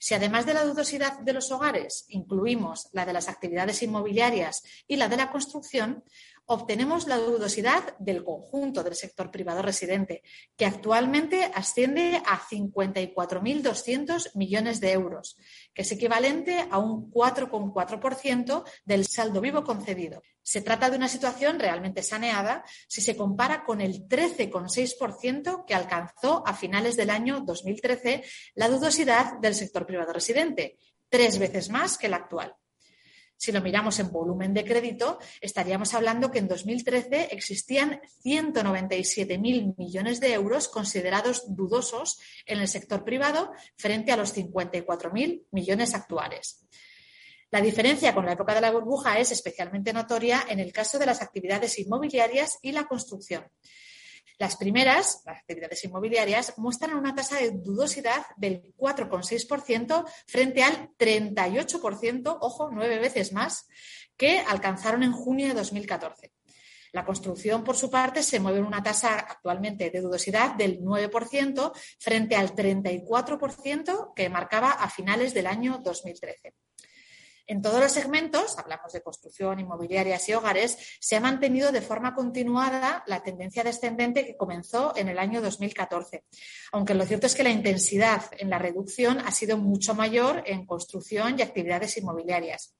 Si 0.00 0.14
además 0.14 0.46
de 0.46 0.54
la 0.54 0.64
dudosidad 0.64 1.18
de 1.18 1.32
los 1.32 1.50
hogares 1.50 2.04
incluimos 2.08 2.88
la 2.92 3.04
de 3.04 3.12
las 3.12 3.28
actividades 3.28 3.82
inmobiliarias 3.82 4.62
y 4.86 4.96
la 4.96 5.08
de 5.08 5.16
la 5.16 5.30
construcción, 5.30 6.04
obtenemos 6.50 7.06
la 7.06 7.18
dudosidad 7.18 7.94
del 7.98 8.24
conjunto 8.24 8.82
del 8.82 8.94
sector 8.94 9.30
privado 9.30 9.60
residente, 9.60 10.22
que 10.56 10.64
actualmente 10.64 11.50
asciende 11.54 12.22
a 12.24 12.40
54.200 12.40 14.34
millones 14.34 14.80
de 14.80 14.92
euros, 14.92 15.36
que 15.74 15.82
es 15.82 15.92
equivalente 15.92 16.66
a 16.70 16.78
un 16.78 17.10
4,4% 17.10 18.64
del 18.86 19.06
saldo 19.06 19.42
vivo 19.42 19.62
concedido. 19.62 20.22
Se 20.42 20.62
trata 20.62 20.88
de 20.88 20.96
una 20.96 21.08
situación 21.08 21.58
realmente 21.58 22.02
saneada 22.02 22.64
si 22.88 23.02
se 23.02 23.14
compara 23.14 23.66
con 23.66 23.82
el 23.82 24.08
13,6% 24.08 25.66
que 25.66 25.74
alcanzó 25.74 26.42
a 26.46 26.54
finales 26.54 26.96
del 26.96 27.10
año 27.10 27.40
2013 27.40 28.24
la 28.54 28.70
dudosidad 28.70 29.38
del 29.38 29.54
sector 29.54 29.84
privado 29.84 30.14
residente, 30.14 30.78
tres 31.10 31.38
veces 31.38 31.68
más 31.68 31.98
que 31.98 32.08
la 32.08 32.16
actual. 32.16 32.56
Si 33.38 33.52
lo 33.52 33.62
miramos 33.62 34.00
en 34.00 34.10
volumen 34.10 34.52
de 34.52 34.64
crédito, 34.64 35.20
estaríamos 35.40 35.94
hablando 35.94 36.32
que 36.32 36.40
en 36.40 36.48
2013 36.48 37.28
existían 37.30 38.00
197.000 38.24 39.76
millones 39.78 40.18
de 40.18 40.32
euros 40.32 40.66
considerados 40.66 41.44
dudosos 41.54 42.18
en 42.46 42.58
el 42.58 42.66
sector 42.66 43.04
privado 43.04 43.52
frente 43.76 44.10
a 44.10 44.16
los 44.16 44.36
54.000 44.36 45.44
millones 45.52 45.94
actuales. 45.94 46.66
La 47.52 47.60
diferencia 47.60 48.12
con 48.12 48.26
la 48.26 48.32
época 48.32 48.54
de 48.54 48.60
la 48.60 48.72
burbuja 48.72 49.20
es 49.20 49.30
especialmente 49.30 49.92
notoria 49.92 50.44
en 50.48 50.58
el 50.58 50.72
caso 50.72 50.98
de 50.98 51.06
las 51.06 51.22
actividades 51.22 51.78
inmobiliarias 51.78 52.58
y 52.60 52.72
la 52.72 52.86
construcción. 52.88 53.46
Las 54.38 54.56
primeras, 54.56 55.22
las 55.26 55.38
actividades 55.38 55.84
inmobiliarias, 55.84 56.56
muestran 56.58 56.94
una 56.94 57.14
tasa 57.14 57.38
de 57.38 57.50
dudosidad 57.50 58.24
del 58.36 58.62
4,6% 58.76 60.04
frente 60.26 60.62
al 60.62 60.90
38%, 60.96 62.38
ojo, 62.40 62.70
nueve 62.70 63.00
veces 63.00 63.32
más, 63.32 63.66
que 64.16 64.38
alcanzaron 64.38 65.02
en 65.02 65.12
junio 65.12 65.48
de 65.48 65.54
2014. 65.54 66.32
La 66.92 67.04
construcción, 67.04 67.64
por 67.64 67.76
su 67.76 67.90
parte, 67.90 68.22
se 68.22 68.40
mueve 68.40 68.58
en 68.58 68.64
una 68.64 68.82
tasa 68.82 69.18
actualmente 69.18 69.90
de 69.90 70.00
dudosidad 70.00 70.54
del 70.54 70.80
9% 70.80 71.72
frente 71.98 72.36
al 72.36 72.54
34% 72.54 74.14
que 74.14 74.28
marcaba 74.28 74.70
a 74.70 74.88
finales 74.88 75.34
del 75.34 75.48
año 75.48 75.80
2013. 75.82 76.54
En 77.50 77.62
todos 77.62 77.80
los 77.80 77.90
segmentos, 77.90 78.58
hablamos 78.58 78.92
de 78.92 79.00
construcción, 79.00 79.58
inmobiliarias 79.58 80.28
y 80.28 80.34
hogares, 80.34 80.76
se 81.00 81.16
ha 81.16 81.20
mantenido 81.20 81.72
de 81.72 81.80
forma 81.80 82.14
continuada 82.14 83.02
la 83.06 83.22
tendencia 83.22 83.64
descendente 83.64 84.26
que 84.26 84.36
comenzó 84.36 84.92
en 84.94 85.08
el 85.08 85.18
año 85.18 85.40
2014. 85.40 86.24
Aunque 86.72 86.92
lo 86.92 87.06
cierto 87.06 87.26
es 87.26 87.34
que 87.34 87.42
la 87.42 87.48
intensidad 87.48 88.22
en 88.36 88.50
la 88.50 88.58
reducción 88.58 89.20
ha 89.20 89.30
sido 89.30 89.56
mucho 89.56 89.94
mayor 89.94 90.42
en 90.44 90.66
construcción 90.66 91.38
y 91.38 91.42
actividades 91.42 91.96
inmobiliarias. 91.96 92.76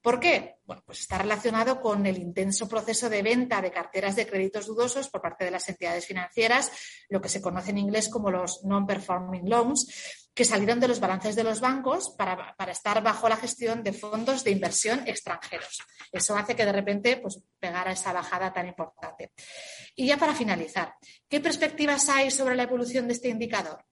¿Por 0.00 0.20
qué? 0.20 0.56
Bueno, 0.64 0.82
pues 0.86 1.00
está 1.00 1.18
relacionado 1.18 1.80
con 1.80 2.06
el 2.06 2.18
intenso 2.18 2.68
proceso 2.68 3.10
de 3.10 3.22
venta 3.22 3.60
de 3.60 3.72
carteras 3.72 4.14
de 4.14 4.26
créditos 4.26 4.66
dudosos 4.66 5.08
por 5.08 5.20
parte 5.20 5.44
de 5.44 5.50
las 5.50 5.68
entidades 5.68 6.06
financieras, 6.06 6.70
lo 7.08 7.20
que 7.20 7.28
se 7.28 7.42
conoce 7.42 7.70
en 7.70 7.78
inglés 7.78 8.08
como 8.08 8.30
los 8.30 8.64
non-performing 8.64 9.48
loans, 9.48 10.28
que 10.38 10.44
salieron 10.44 10.78
de 10.78 10.86
los 10.86 11.00
balances 11.00 11.34
de 11.34 11.42
los 11.42 11.60
bancos 11.60 12.14
para, 12.16 12.54
estar 12.70 13.02
bajo 13.02 13.28
la 13.28 13.36
gestión 13.36 13.82
de 13.82 13.92
fondos 13.92 14.44
de 14.44 14.52
inversión 14.52 15.02
extranjeros. 15.08 15.82
Eso 16.12 16.36
hace 16.36 16.54
que 16.54 16.64
de 16.64 16.70
repente 16.70 17.16
pues, 17.16 17.40
pegara 17.58 17.90
esa 17.90 18.12
bajada 18.12 18.52
tan 18.52 18.68
importante. 18.68 19.32
Y 19.96 20.06
ya 20.06 20.16
para 20.16 20.36
finalizar, 20.36 20.94
¿qué 21.28 21.40
perspectivas 21.40 22.08
hay 22.08 22.30
sobre 22.30 22.54
la 22.54 22.62
evolución 22.62 23.08
de 23.08 23.14
este 23.14 23.30
indicador? 23.30 23.84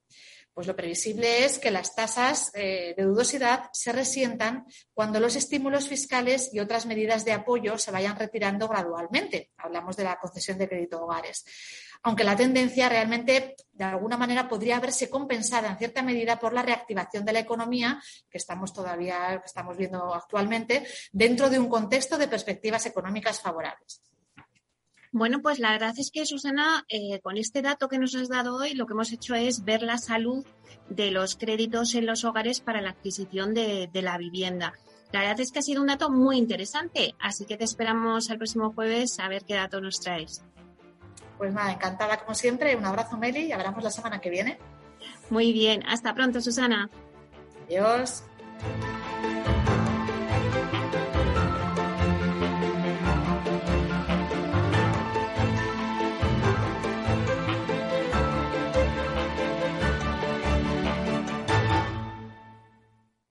Pues 0.57 0.65
lo 0.65 0.75
previsible 0.75 1.45
es 1.45 1.59
que 1.59 1.69
las 1.69 1.93
tasas 1.93 2.49
eh, 2.55 2.95
de 2.97 3.03
dudosidad 3.03 3.69
se 3.73 3.91
resientan 3.91 4.65
cuando 4.91 5.19
los 5.19 5.35
estímulos 5.35 5.87
fiscales 5.87 6.49
y 6.51 6.59
otras 6.59 6.87
medidas 6.87 7.23
de 7.25 7.33
apoyo 7.33 7.77
se 7.77 7.91
vayan 7.91 8.17
retirando 8.17 8.67
gradualmente. 8.67 9.51
Hablamos 9.57 9.95
de 9.95 10.05
la 10.05 10.17
concesión 10.17 10.57
de 10.57 10.67
crédito 10.67 10.97
a 10.97 11.03
hogares 11.03 11.45
aunque 12.03 12.23
la 12.23 12.35
tendencia 12.35 12.89
realmente 12.89 13.55
de 13.71 13.83
alguna 13.83 14.17
manera 14.17 14.47
podría 14.47 14.79
verse 14.79 15.09
compensada 15.09 15.69
en 15.69 15.77
cierta 15.77 16.03
medida 16.03 16.39
por 16.39 16.53
la 16.53 16.61
reactivación 16.61 17.25
de 17.25 17.33
la 17.33 17.39
economía 17.39 18.01
que 18.29 18.37
estamos 18.37 18.71
todavía 18.71 19.41
estamos 19.43 19.75
viendo 19.77 20.13
actualmente 20.13 20.85
dentro 21.11 21.49
de 21.49 21.59
un 21.59 21.67
contexto 21.67 22.17
de 22.17 22.27
perspectivas 22.27 22.85
económicas 22.85 23.41
favorables. 23.41 24.01
Bueno, 25.11 25.41
pues 25.41 25.59
la 25.59 25.71
verdad 25.71 25.93
es 25.97 26.11
que, 26.11 26.25
Susana, 26.25 26.85
eh, 26.89 27.19
con 27.21 27.37
este 27.37 27.61
dato 27.61 27.87
que 27.87 27.97
nos 27.97 28.15
has 28.15 28.29
dado 28.29 28.55
hoy, 28.55 28.73
lo 28.73 28.85
que 28.85 28.93
hemos 28.93 29.11
hecho 29.11 29.35
es 29.35 29.63
ver 29.63 29.81
la 29.81 29.97
salud 29.97 30.45
de 30.89 31.11
los 31.11 31.35
créditos 31.35 31.95
en 31.95 32.05
los 32.05 32.23
hogares 32.23 32.59
para 32.59 32.81
la 32.81 32.91
adquisición 32.91 33.53
de, 33.53 33.89
de 33.91 34.01
la 34.01 34.17
vivienda. 34.17 34.73
La 35.11 35.21
verdad 35.21 35.39
es 35.39 35.51
que 35.51 35.59
ha 35.59 35.61
sido 35.61 35.81
un 35.81 35.87
dato 35.87 36.09
muy 36.09 36.37
interesante, 36.37 37.15
así 37.19 37.45
que 37.45 37.57
te 37.57 37.63
esperamos 37.63 38.29
el 38.29 38.37
próximo 38.37 38.73
jueves 38.73 39.19
a 39.19 39.29
ver 39.29 39.43
qué 39.45 39.55
dato 39.55 39.79
nos 39.79 39.99
traes. 40.01 40.43
Pues 41.37 41.53
nada, 41.53 41.71
encantada 41.71 42.17
como 42.17 42.35
siempre. 42.35 42.75
Un 42.75 42.85
abrazo, 42.85 43.17
Meli, 43.17 43.45
y 43.45 43.51
hablamos 43.51 43.83
la 43.83 43.91
semana 43.91 44.19
que 44.19 44.29
viene. 44.29 44.57
Muy 45.29 45.53
bien, 45.53 45.83
hasta 45.87 46.13
pronto, 46.13 46.41
Susana. 46.41 46.89
Adiós. 47.67 48.23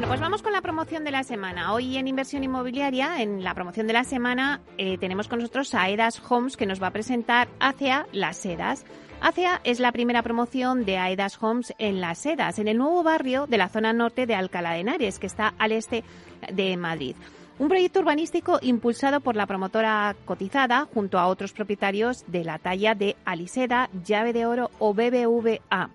Bueno, 0.00 0.12
pues 0.12 0.20
vamos 0.22 0.40
con 0.40 0.54
la 0.54 0.62
promoción 0.62 1.04
de 1.04 1.10
la 1.10 1.24
semana. 1.24 1.74
Hoy 1.74 1.98
en 1.98 2.08
Inversión 2.08 2.42
Inmobiliaria, 2.42 3.20
en 3.20 3.44
la 3.44 3.52
promoción 3.52 3.86
de 3.86 3.92
la 3.92 4.02
semana, 4.02 4.62
eh, 4.78 4.96
tenemos 4.96 5.28
con 5.28 5.40
nosotros 5.40 5.74
a 5.74 5.90
Edas 5.90 6.22
Homes 6.26 6.56
que 6.56 6.64
nos 6.64 6.82
va 6.82 6.86
a 6.86 6.90
presentar 6.90 7.48
hacia 7.60 8.06
las 8.10 8.38
sedas. 8.38 8.86
ACEA 9.20 9.60
es 9.62 9.78
la 9.78 9.92
primera 9.92 10.22
promoción 10.22 10.86
de 10.86 10.96
Aedas 10.96 11.36
Homes 11.42 11.74
en 11.76 12.00
Las 12.00 12.16
Sedas, 12.20 12.58
en 12.58 12.68
el 12.68 12.78
nuevo 12.78 13.02
barrio 13.02 13.46
de 13.46 13.58
la 13.58 13.68
zona 13.68 13.92
norte 13.92 14.24
de 14.24 14.34
Alcalá 14.34 14.72
de 14.72 14.80
Henares, 14.80 15.18
que 15.18 15.26
está 15.26 15.52
al 15.58 15.72
este 15.72 16.02
de 16.50 16.78
Madrid. 16.78 17.14
Un 17.58 17.68
proyecto 17.68 18.00
urbanístico 18.00 18.58
impulsado 18.62 19.20
por 19.20 19.36
la 19.36 19.44
promotora 19.44 20.16
cotizada 20.24 20.88
junto 20.94 21.18
a 21.18 21.26
otros 21.26 21.52
propietarios 21.52 22.24
de 22.26 22.44
la 22.44 22.58
talla 22.58 22.94
de 22.94 23.16
Aliseda, 23.26 23.90
Llave 24.02 24.32
de 24.32 24.46
Oro 24.46 24.70
o 24.78 24.94
BBVA. 24.94 25.90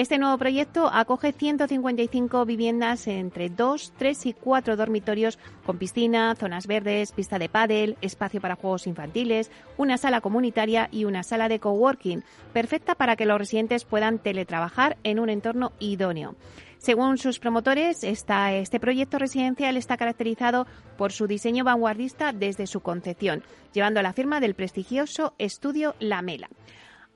Este 0.00 0.16
nuevo 0.16 0.38
proyecto 0.38 0.88
acoge 0.90 1.32
155 1.32 2.46
viviendas 2.46 3.06
entre 3.06 3.50
2, 3.50 3.92
3 3.98 4.26
y 4.26 4.32
4 4.32 4.74
dormitorios 4.74 5.38
con 5.66 5.76
piscina, 5.76 6.34
zonas 6.36 6.66
verdes, 6.66 7.12
pista 7.12 7.38
de 7.38 7.50
pádel, 7.50 7.98
espacio 8.00 8.40
para 8.40 8.56
juegos 8.56 8.86
infantiles, 8.86 9.50
una 9.76 9.98
sala 9.98 10.22
comunitaria 10.22 10.88
y 10.90 11.04
una 11.04 11.22
sala 11.22 11.50
de 11.50 11.60
coworking, 11.60 12.24
perfecta 12.54 12.94
para 12.94 13.14
que 13.14 13.26
los 13.26 13.36
residentes 13.36 13.84
puedan 13.84 14.18
teletrabajar 14.18 14.96
en 15.04 15.20
un 15.20 15.28
entorno 15.28 15.72
idóneo. 15.80 16.34
Según 16.78 17.18
sus 17.18 17.38
promotores, 17.38 18.02
este 18.02 18.80
proyecto 18.80 19.18
residencial 19.18 19.76
está 19.76 19.98
caracterizado 19.98 20.66
por 20.96 21.12
su 21.12 21.26
diseño 21.26 21.62
vanguardista 21.62 22.32
desde 22.32 22.66
su 22.66 22.80
concepción, 22.80 23.42
llevando 23.74 24.00
la 24.00 24.14
firma 24.14 24.40
del 24.40 24.54
prestigioso 24.54 25.34
estudio 25.36 25.94
Lamela. 26.00 26.48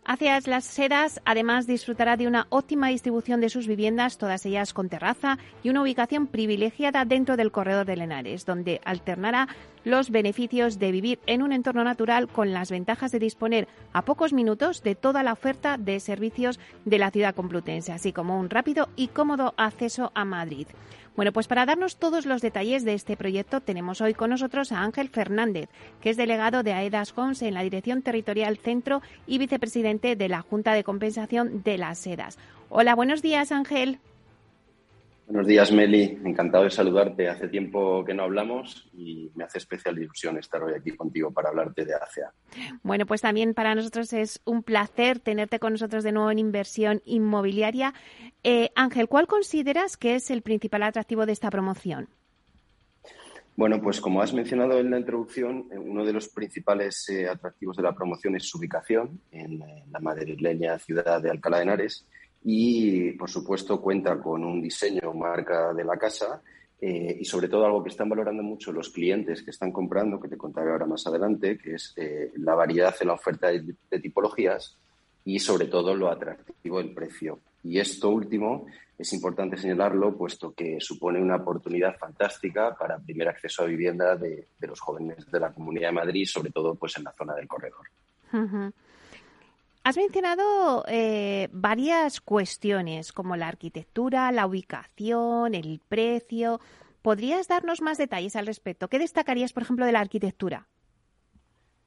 Hacia 0.06 0.38
las 0.44 0.64
sedas, 0.66 1.22
además, 1.24 1.66
disfrutará 1.66 2.18
de 2.18 2.26
una 2.26 2.46
óptima 2.50 2.88
distribución 2.88 3.40
de 3.40 3.48
sus 3.48 3.66
viviendas, 3.66 4.18
todas 4.18 4.44
ellas 4.44 4.74
con 4.74 4.90
terraza 4.90 5.38
y 5.62 5.70
una 5.70 5.80
ubicación 5.80 6.26
privilegiada 6.26 7.06
dentro 7.06 7.38
del 7.38 7.50
corredor 7.50 7.86
de 7.86 7.96
Lenares, 7.96 8.44
donde 8.44 8.82
alternará 8.84 9.48
los 9.82 10.10
beneficios 10.10 10.78
de 10.78 10.92
vivir 10.92 11.20
en 11.26 11.42
un 11.42 11.52
entorno 11.52 11.84
natural 11.84 12.28
con 12.28 12.52
las 12.52 12.70
ventajas 12.70 13.12
de 13.12 13.18
disponer 13.18 13.66
a 13.94 14.02
pocos 14.02 14.34
minutos 14.34 14.82
de 14.82 14.94
toda 14.94 15.22
la 15.22 15.32
oferta 15.32 15.78
de 15.78 15.98
servicios 16.00 16.60
de 16.84 16.98
la 16.98 17.10
ciudad 17.10 17.34
complutense, 17.34 17.92
así 17.92 18.12
como 18.12 18.38
un 18.38 18.50
rápido 18.50 18.90
y 18.96 19.08
cómodo 19.08 19.54
acceso 19.56 20.12
a 20.14 20.26
Madrid. 20.26 20.66
Bueno, 21.16 21.32
pues 21.32 21.46
para 21.46 21.64
darnos 21.64 21.96
todos 21.96 22.26
los 22.26 22.42
detalles 22.42 22.84
de 22.84 22.94
este 22.94 23.16
proyecto 23.16 23.60
tenemos 23.60 24.00
hoy 24.00 24.14
con 24.14 24.30
nosotros 24.30 24.72
a 24.72 24.82
Ángel 24.82 25.08
Fernández, 25.08 25.68
que 26.00 26.10
es 26.10 26.16
delegado 26.16 26.64
de 26.64 26.72
AEDAS 26.72 27.16
Homes 27.16 27.42
en 27.42 27.54
la 27.54 27.62
Dirección 27.62 28.02
Territorial 28.02 28.56
Centro 28.56 29.00
y 29.26 29.38
vicepresidente 29.38 30.16
de 30.16 30.28
la 30.28 30.42
Junta 30.42 30.72
de 30.72 30.82
Compensación 30.82 31.62
de 31.62 31.78
las 31.78 31.98
Sedas. 31.98 32.36
Hola, 32.68 32.96
buenos 32.96 33.22
días, 33.22 33.52
Ángel. 33.52 34.00
Buenos 35.26 35.46
días, 35.46 35.72
Meli. 35.72 36.18
Encantado 36.24 36.64
de 36.64 36.70
saludarte. 36.70 37.28
Hace 37.28 37.48
tiempo 37.48 38.04
que 38.04 38.12
no 38.12 38.24
hablamos 38.24 38.90
y 38.92 39.30
me 39.34 39.44
hace 39.44 39.56
especial 39.56 39.98
ilusión 39.98 40.36
estar 40.36 40.62
hoy 40.62 40.74
aquí 40.74 40.90
contigo 40.90 41.32
para 41.32 41.48
hablarte 41.48 41.86
de 41.86 41.94
ACEA. 41.94 42.30
Bueno, 42.82 43.06
pues 43.06 43.22
también 43.22 43.54
para 43.54 43.74
nosotros 43.74 44.12
es 44.12 44.42
un 44.44 44.62
placer 44.62 45.20
tenerte 45.20 45.58
con 45.58 45.72
nosotros 45.72 46.04
de 46.04 46.12
nuevo 46.12 46.30
en 46.30 46.38
inversión 46.38 47.00
inmobiliaria. 47.06 47.94
Eh, 48.42 48.70
Ángel, 48.74 49.08
¿cuál 49.08 49.26
consideras 49.26 49.96
que 49.96 50.14
es 50.14 50.30
el 50.30 50.42
principal 50.42 50.82
atractivo 50.82 51.24
de 51.24 51.32
esta 51.32 51.50
promoción? 51.50 52.08
Bueno, 53.56 53.80
pues 53.80 54.00
como 54.00 54.20
has 54.20 54.34
mencionado 54.34 54.78
en 54.78 54.90
la 54.90 54.98
introducción, 54.98 55.68
eh, 55.72 55.78
uno 55.78 56.04
de 56.04 56.12
los 56.12 56.28
principales 56.28 57.08
eh, 57.08 57.28
atractivos 57.28 57.76
de 57.76 57.84
la 57.84 57.94
promoción 57.94 58.36
es 58.36 58.46
su 58.48 58.58
ubicación 58.58 59.20
en 59.30 59.60
la 59.90 60.00
madrileña 60.00 60.78
ciudad 60.78 61.22
de 61.22 61.30
Alcalá 61.30 61.58
de 61.58 61.62
Henares 61.62 62.06
y, 62.46 63.12
por 63.12 63.30
supuesto, 63.30 63.80
cuenta 63.80 64.20
con 64.20 64.44
un 64.44 64.60
diseño 64.60 65.14
marca 65.14 65.72
de 65.72 65.82
la 65.82 65.96
casa 65.96 66.42
eh, 66.78 67.16
y, 67.18 67.24
sobre 67.24 67.48
todo, 67.48 67.64
algo 67.64 67.82
que 67.82 67.88
están 67.88 68.10
valorando 68.10 68.42
mucho 68.42 68.70
los 68.70 68.90
clientes 68.90 69.42
que 69.42 69.50
están 69.50 69.72
comprando, 69.72 70.20
que 70.20 70.28
te 70.28 70.36
contaré 70.36 70.70
ahora 70.70 70.84
más 70.84 71.06
adelante, 71.06 71.56
que 71.56 71.74
es 71.74 71.94
eh, 71.96 72.32
la 72.36 72.54
variedad 72.54 72.94
en 73.00 73.08
la 73.08 73.14
oferta 73.14 73.48
de, 73.48 73.98
tipologías 73.98 74.76
y, 75.24 75.38
sobre 75.38 75.66
todo, 75.66 75.94
lo 75.94 76.10
atractivo 76.10 76.78
del 76.78 76.92
precio. 76.92 77.40
Y 77.62 77.78
esto 77.78 78.10
último 78.10 78.66
es 78.98 79.10
importante 79.14 79.56
señalarlo, 79.56 80.14
puesto 80.14 80.52
que 80.52 80.76
supone 80.80 81.22
una 81.22 81.36
oportunidad 81.36 81.96
fantástica 81.96 82.76
para 82.78 82.98
primer 82.98 83.28
acceso 83.28 83.62
a 83.62 83.66
vivienda 83.66 84.16
de, 84.16 84.48
los 84.60 84.80
jóvenes 84.80 85.30
de 85.30 85.40
la 85.40 85.50
Comunidad 85.50 85.88
de 85.88 85.94
Madrid, 85.94 86.26
sobre 86.26 86.50
todo 86.50 86.74
pues 86.74 86.94
en 86.98 87.04
la 87.04 87.12
zona 87.12 87.34
del 87.34 87.48
corredor. 87.48 87.86
Has 89.86 89.98
mencionado 89.98 90.82
eh, 90.88 91.48
varias 91.52 92.22
cuestiones 92.22 93.12
como 93.12 93.36
la 93.36 93.48
arquitectura, 93.48 94.32
la 94.32 94.46
ubicación, 94.46 95.54
el 95.54 95.78
precio. 95.86 96.58
¿Podrías 97.02 97.48
darnos 97.48 97.82
más 97.82 97.98
detalles 97.98 98.34
al 98.34 98.46
respecto? 98.46 98.88
¿Qué 98.88 98.98
destacarías, 98.98 99.52
por 99.52 99.62
ejemplo, 99.62 99.84
de 99.84 99.92
la 99.92 100.00
arquitectura? 100.00 100.68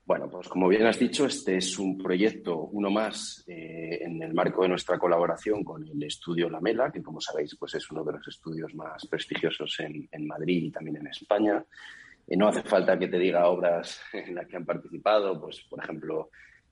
Bueno, 0.06 0.30
pues 0.30 0.48
como 0.48 0.68
bien 0.68 0.86
has 0.86 1.00
dicho, 1.00 1.26
este 1.26 1.58
es 1.58 1.80
un 1.80 1.98
proyecto, 1.98 2.70
uno 2.72 2.92
más, 2.92 3.44
eh, 3.48 3.98
en 4.04 4.22
el 4.22 4.32
marco 4.36 4.62
de 4.62 4.70
nuestra 4.70 5.00
colaboración 5.00 5.64
con 5.64 5.84
el 5.84 6.04
estudio 6.04 6.52
Lamela, 6.52 6.92
que 6.92 7.02
como 7.02 7.20
sabéis, 7.20 7.58
pues 7.60 7.74
es 7.74 7.90
uno 7.90 8.04
de 8.04 8.14
los 8.14 8.28
estudios 8.28 8.76
más 8.76 9.08
prestigiosos 9.08 9.76
en, 9.80 10.28
Madrid 10.28 10.66
y 10.66 10.72
también 10.72 10.98
en 10.98 11.08
España. 11.08 11.66
Eh, 12.28 12.38
no 12.38 12.48
hace 12.48 12.62
falta 12.62 12.98
que 13.00 13.08
te 13.08 13.18
diga 13.18 13.48
obras 13.48 14.00
en 14.14 14.36
las 14.36 14.46
que 14.46 14.56
han 14.56 14.66
participado, 14.66 15.42
pues 15.42 15.62
por 15.68 15.84
ejemplo, 15.84 16.30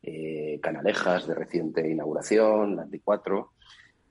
eh, 0.08 0.60
Canalejas 0.62 1.28
de 1.28 1.34
reciente 1.34 1.90
inauguración, 1.90 2.76
la 2.76 2.86
T4, 2.86 3.50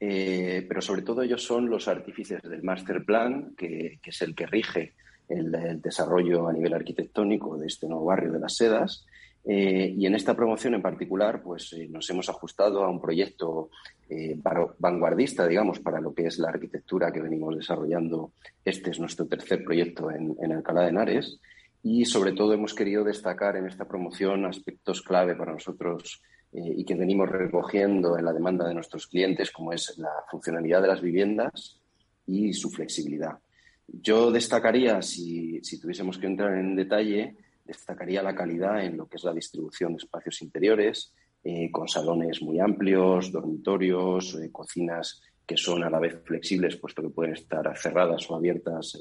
eh, 0.00 0.64
pero 0.66 0.82
sobre 0.82 1.02
todo 1.02 1.22
ellos 1.22 1.44
son 1.44 1.70
los 1.70 1.86
artífices 1.86 2.42
del 2.42 2.64
Master 2.64 3.04
Plan, 3.04 3.54
que, 3.56 4.00
es 4.04 4.22
el 4.22 4.34
que 4.34 4.46
rige 4.46 4.94
el, 5.28 5.80
desarrollo 5.80 6.48
a 6.48 6.52
nivel 6.52 6.74
arquitectónico 6.74 7.56
de 7.56 7.68
este 7.68 7.86
nuevo 7.86 8.06
barrio 8.06 8.32
de 8.32 8.40
las 8.40 8.56
sedas. 8.56 9.06
Eh, 9.44 9.94
y 9.96 10.06
en 10.06 10.16
esta 10.16 10.34
promoción 10.34 10.74
en 10.74 10.82
particular, 10.82 11.42
pues 11.42 11.76
nos 11.90 12.10
hemos 12.10 12.28
ajustado 12.28 12.82
a 12.82 12.90
un 12.90 13.00
proyecto 13.00 13.70
vanguardista, 14.78 15.46
digamos, 15.46 15.78
para 15.78 16.00
lo 16.00 16.12
que 16.12 16.26
es 16.26 16.38
la 16.40 16.48
arquitectura 16.48 17.12
que 17.12 17.20
venimos 17.22 17.56
desarrollando. 17.56 18.32
Este 18.64 18.90
es 18.90 18.98
nuestro 18.98 19.26
tercer 19.26 19.62
proyecto 19.62 20.10
en 20.10 20.52
Alcalá 20.52 20.82
de 20.82 20.88
Henares 20.88 21.40
y 21.84 22.06
sobre 22.06 22.32
todo 22.32 22.54
hemos 22.54 22.72
querido 22.72 23.04
destacar 23.04 23.56
en 23.56 23.66
esta 23.66 23.86
promoción 23.86 24.46
aspectos 24.46 25.02
clave 25.02 25.36
para 25.36 25.52
nosotros 25.52 26.22
eh, 26.50 26.72
y 26.78 26.82
que 26.82 26.94
venimos 26.94 27.28
recogiendo 27.28 28.16
en 28.16 28.24
la 28.24 28.32
demanda 28.32 28.66
de 28.66 28.72
nuestros 28.72 29.06
clientes, 29.06 29.50
como 29.50 29.70
es 29.70 29.98
la 29.98 30.10
funcionalidad 30.30 30.80
de 30.80 30.88
las 30.88 31.02
viviendas 31.02 31.78
y 32.26 32.54
su 32.54 32.70
flexibilidad. 32.70 33.38
Yo 33.86 34.30
destacaría, 34.30 35.02
si, 35.02 35.60
tuviésemos 35.78 36.16
que 36.16 36.26
entrar 36.26 36.56
en 36.56 36.74
detalle, 36.74 37.36
destacaría 37.66 38.22
la 38.22 38.34
calidad 38.34 38.82
en 38.82 38.96
lo 38.96 39.06
que 39.06 39.18
es 39.18 39.24
la 39.24 39.34
distribución 39.34 39.92
de 39.92 39.98
espacios 39.98 40.40
interiores, 40.40 41.12
eh, 41.44 41.70
con 41.70 41.86
salones 41.86 42.40
muy 42.40 42.60
amplios, 42.60 43.30
dormitorios, 43.30 44.34
eh, 44.36 44.50
cocinas 44.50 45.20
que 45.46 45.58
son 45.58 45.84
a 45.84 45.90
la 45.90 45.98
vez 45.98 46.18
flexibles, 46.24 46.76
puesto 46.76 47.02
que 47.02 47.10
pueden 47.10 47.34
estar 47.34 47.70
cerradas 47.76 48.30
o 48.30 48.36
abiertas 48.36 48.98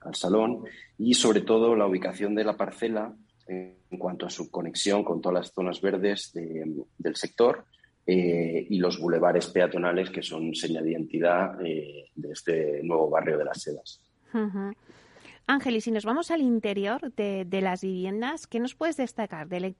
al 0.00 0.14
salón 0.14 0.64
y 0.98 1.14
sobre 1.14 1.42
todo 1.42 1.74
la 1.76 1.86
ubicación 1.86 2.34
de 2.34 2.44
la 2.44 2.56
parcela 2.56 3.14
en 3.46 3.98
cuanto 3.98 4.26
a 4.26 4.30
su 4.30 4.50
conexión 4.50 5.02
con 5.02 5.20
todas 5.20 5.46
las 5.46 5.52
zonas 5.52 5.80
verdes 5.80 6.32
del 6.32 7.16
sector 7.16 7.64
eh, 8.06 8.66
y 8.68 8.78
los 8.78 8.98
bulevares 8.98 9.48
peatonales 9.48 10.10
que 10.10 10.22
son 10.22 10.54
señal 10.54 10.84
de 10.84 10.92
identidad 10.92 11.64
eh, 11.64 12.10
de 12.14 12.32
este 12.32 12.82
nuevo 12.82 13.10
barrio 13.10 13.36
de 13.38 13.44
las 13.44 13.60
sedas. 13.60 14.00
Ángel, 15.46 15.76
y 15.76 15.80
si 15.80 15.90
nos 15.90 16.04
vamos 16.04 16.30
al 16.30 16.42
interior 16.42 17.12
de, 17.14 17.60
las 17.60 17.82
viviendas, 17.82 18.46
¿qué 18.46 18.60
nos 18.60 18.74
puedes 18.76 18.96
destacar 18.96 19.48
del, 19.48 19.74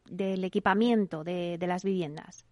equipamiento 0.44 1.22
de, 1.22 1.59
las 1.61 1.85
viviendas? 1.85 2.44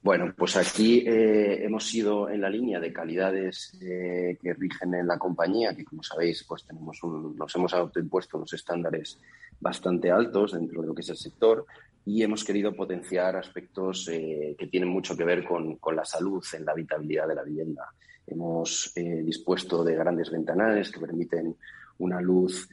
Bueno, 0.00 0.32
pues 0.36 0.56
aquí 0.56 1.00
eh, 1.00 1.64
hemos 1.64 1.92
ido 1.92 2.30
en 2.30 2.40
la 2.40 2.48
línea 2.48 2.78
de 2.78 2.92
calidades 2.92 3.76
eh, 3.82 4.38
que 4.40 4.54
rigen 4.54 4.94
en 4.94 5.08
la 5.08 5.18
compañía, 5.18 5.74
que 5.74 5.84
como 5.84 6.04
sabéis, 6.04 6.44
pues 6.44 6.64
tenemos 6.64 7.00
nos 7.02 7.56
hemos 7.56 7.74
autoimpuesto 7.74 8.36
unos 8.36 8.52
estándares 8.52 9.18
bastante 9.60 10.10
altos 10.10 10.52
dentro 10.52 10.82
de 10.82 10.86
lo 10.86 10.94
que 10.94 11.00
es 11.00 11.08
el 11.08 11.16
sector 11.16 11.66
y 12.06 12.22
hemos 12.22 12.44
querido 12.44 12.74
potenciar 12.76 13.36
aspectos 13.36 14.08
eh, 14.08 14.54
que 14.56 14.68
tienen 14.68 14.88
mucho 14.88 15.16
que 15.16 15.24
ver 15.24 15.44
con, 15.44 15.76
con, 15.76 15.96
la 15.96 16.04
salud 16.04 16.44
en 16.52 16.64
la 16.64 16.72
habitabilidad 16.72 17.26
de 17.26 17.34
la 17.34 17.42
vivienda. 17.42 17.92
Hemos 18.24 18.92
dispuesto 18.94 19.82
de 19.82 19.96
grandes 19.96 20.30
ventanales 20.30 20.92
que 20.92 21.00
permiten 21.00 21.56
una 21.98 22.20
luz 22.20 22.68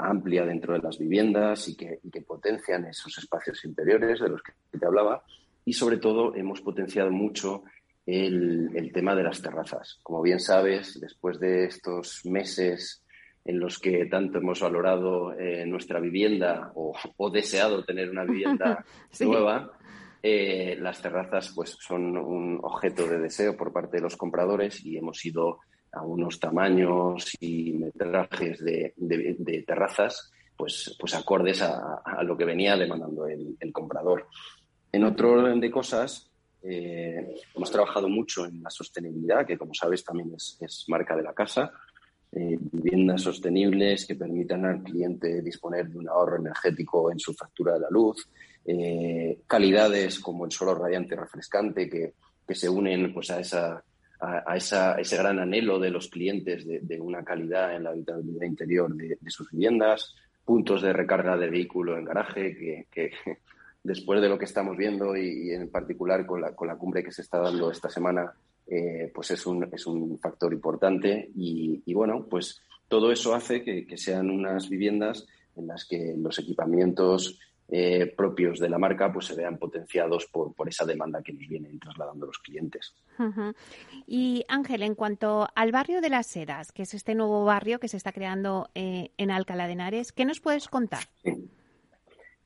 amplia 0.00 0.44
dentro 0.44 0.74
de 0.74 0.80
las 0.80 0.98
viviendas 0.98 1.68
y 1.68 1.76
que, 1.76 2.00
y 2.02 2.10
que 2.10 2.22
potencian 2.22 2.84
esos 2.84 3.16
espacios 3.16 3.64
interiores 3.64 4.18
de 4.18 4.28
los 4.28 4.42
que 4.42 4.52
te 4.76 4.84
hablaba 4.84 5.22
y 5.68 5.74
sobre 5.74 5.98
todo 5.98 6.34
hemos 6.34 6.62
potenciado 6.62 7.10
mucho 7.10 7.64
el, 8.06 8.90
tema 8.94 9.14
de 9.14 9.22
las 9.22 9.42
terrazas. 9.42 10.00
Como 10.02 10.22
bien 10.22 10.40
sabes, 10.40 10.98
después 10.98 11.38
de 11.38 11.66
estos 11.66 12.24
meses 12.24 13.04
en 13.44 13.60
los 13.60 13.78
que 13.78 14.06
tanto 14.06 14.38
hemos 14.38 14.60
valorado 14.60 15.38
eh, 15.38 15.66
nuestra 15.66 16.00
vivienda 16.00 16.72
o, 16.74 17.30
deseado 17.30 17.84
tener 17.84 18.08
una 18.08 18.24
vivienda 18.24 18.82
nueva, 19.20 19.70
eh, 20.22 20.74
las 20.80 21.02
terrazas 21.02 21.52
pues 21.54 21.76
son 21.78 22.16
un 22.16 22.60
objeto 22.62 23.06
de 23.06 23.18
deseo 23.18 23.54
por 23.54 23.70
parte 23.70 23.98
de 23.98 24.04
los 24.04 24.16
compradores 24.16 24.82
y 24.86 24.96
hemos 24.96 25.22
ido 25.26 25.58
a 25.92 26.00
unos 26.00 26.40
tamaños 26.40 27.36
y 27.40 27.74
metrajes 27.74 28.64
de, 28.64 28.94
terrazas 29.66 30.32
pues, 30.56 30.96
pues 30.98 31.14
acordes 31.14 31.60
a, 31.60 32.22
lo 32.22 32.38
que 32.38 32.46
venía 32.46 32.74
demandando 32.74 33.26
el 33.26 33.70
comprador. 33.70 34.28
En 34.92 35.04
otro 35.04 35.32
orden 35.32 35.60
de 35.60 35.70
cosas, 35.70 36.30
eh, 36.62 37.34
hemos 37.54 37.70
trabajado 37.70 38.08
mucho 38.08 38.46
en 38.46 38.62
la 38.62 38.70
sostenibilidad, 38.70 39.46
que 39.46 39.58
como 39.58 39.74
sabes 39.74 40.02
también 40.02 40.32
es, 40.34 40.84
marca 40.88 41.16
de 41.16 41.22
la 41.22 41.34
casa. 41.34 41.70
Eh, 42.30 42.58
viviendas 42.60 43.22
sostenibles 43.22 44.06
que 44.06 44.14
permitan 44.14 44.66
al 44.66 44.82
cliente 44.82 45.40
disponer 45.40 45.88
de 45.88 45.98
un 45.98 46.08
ahorro 46.08 46.36
energético 46.36 47.10
en 47.10 47.18
su 47.18 47.32
factura 47.34 47.74
de 47.74 47.80
la 47.80 47.90
luz. 47.90 48.28
Eh, 48.66 49.40
calidades 49.46 50.20
como 50.20 50.44
el 50.44 50.52
suelo 50.52 50.74
radiante 50.74 51.16
refrescante 51.16 51.88
que, 51.88 52.14
se 52.54 52.68
unen 52.68 53.12
pues, 53.12 53.30
a, 53.30 53.40
esa, 53.40 53.84
a, 54.20 54.56
ese 54.56 55.16
gran 55.16 55.38
anhelo 55.38 55.78
de 55.78 55.90
los 55.90 56.08
clientes 56.08 56.66
de, 56.66 57.00
una 57.00 57.22
calidad 57.22 57.76
en 57.76 57.84
la 57.84 57.90
habitabilidad 57.90 58.46
interior 58.46 58.94
de, 58.94 59.18
sus 59.28 59.50
viviendas. 59.50 60.14
Puntos 60.44 60.80
de 60.80 60.94
recarga 60.94 61.36
de 61.36 61.50
vehículo 61.50 61.98
en 61.98 62.06
garaje 62.06 62.86
que 62.90 63.12
después 63.88 64.20
de 64.20 64.28
lo 64.28 64.38
que 64.38 64.44
estamos 64.44 64.76
viendo 64.76 65.16
y, 65.16 65.50
en 65.50 65.70
particular 65.70 66.26
con 66.26 66.42
la, 66.42 66.54
con 66.54 66.68
la, 66.68 66.76
cumbre 66.76 67.02
que 67.02 67.10
se 67.10 67.22
está 67.22 67.38
dando 67.38 67.70
esta 67.70 67.88
semana, 67.88 68.32
eh, 68.66 69.10
pues 69.14 69.30
es 69.30 69.46
un, 69.46 69.66
es 69.72 69.86
un 69.86 70.18
factor 70.18 70.52
importante 70.52 71.30
y, 71.34 71.92
bueno, 71.94 72.26
pues 72.28 72.60
todo 72.86 73.10
eso 73.10 73.34
hace 73.34 73.62
que, 73.62 73.96
sean 73.96 74.30
unas 74.30 74.68
viviendas 74.68 75.26
en 75.56 75.66
las 75.66 75.86
que 75.86 76.14
los 76.16 76.38
equipamientos 76.38 77.40
eh, 77.70 78.12
propios 78.16 78.58
de 78.58 78.68
la 78.68 78.78
marca 78.78 79.12
pues 79.12 79.26
se 79.26 79.34
vean 79.34 79.58
potenciados 79.58 80.26
por, 80.26 80.54
por 80.54 80.68
esa 80.68 80.86
demanda 80.86 81.22
que 81.22 81.32
nos 81.32 81.46
vienen 81.48 81.78
trasladando 81.78 82.26
los 82.26 82.38
clientes. 82.38 82.94
Y 84.06 84.44
Ángel, 84.48 84.82
en 84.82 84.94
cuanto 84.94 85.48
al 85.54 85.72
barrio 85.72 86.00
de 86.00 86.10
las 86.10 86.26
sedas, 86.26 86.72
que 86.72 86.82
es 86.82 86.94
este 86.94 87.14
nuevo 87.14 87.44
barrio 87.44 87.80
que 87.80 87.88
se 87.88 87.96
está 87.96 88.12
creando 88.12 88.68
eh, 88.74 89.10
en 89.16 89.30
Alcalá 89.30 89.66
de 89.66 89.72
Henares, 89.72 90.12
¿qué 90.12 90.24
nos 90.24 90.40
puedes 90.40 90.68
contar? 90.68 91.04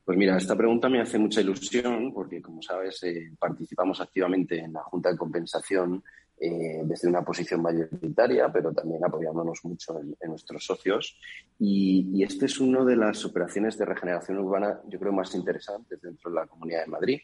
Pues 0.05 0.17
mira, 0.17 0.35
esta 0.37 0.57
pregunta 0.57 0.89
me 0.89 1.01
hace 1.01 1.17
mucha 1.17 1.39
ilusión 1.39 2.13
porque, 2.13 2.41
como 2.41 2.61
sabes, 2.61 3.01
eh, 3.03 3.31
participamos 3.39 4.01
activamente 4.01 4.59
en 4.59 4.73
la 4.73 4.83
Junta 4.83 5.09
de 5.09 5.17
Compensación 5.17 6.03
eh, 6.37 6.81
desde 6.83 7.07
una 7.07 7.23
posición 7.23 7.61
mayoritaria, 7.61 8.51
pero 8.51 8.73
también 8.73 9.03
apoyándonos 9.05 9.59
mucho 9.63 10.01
en, 10.01 10.29
nuestros 10.29 10.65
socios. 10.65 11.17
Y, 11.57 12.09
y 12.13 12.23
este 12.23 12.47
es 12.47 12.59
una 12.59 12.83
de 12.83 12.97
las 12.97 13.23
operaciones 13.23 13.77
de 13.77 13.85
regeneración 13.85 14.39
urbana, 14.39 14.81
yo 14.89 14.99
creo, 14.99 15.13
más 15.13 15.33
interesantes 15.35 16.01
dentro 16.01 16.29
de 16.29 16.35
la 16.35 16.47
Comunidad 16.47 16.83
de 16.83 16.91
Madrid. 16.91 17.21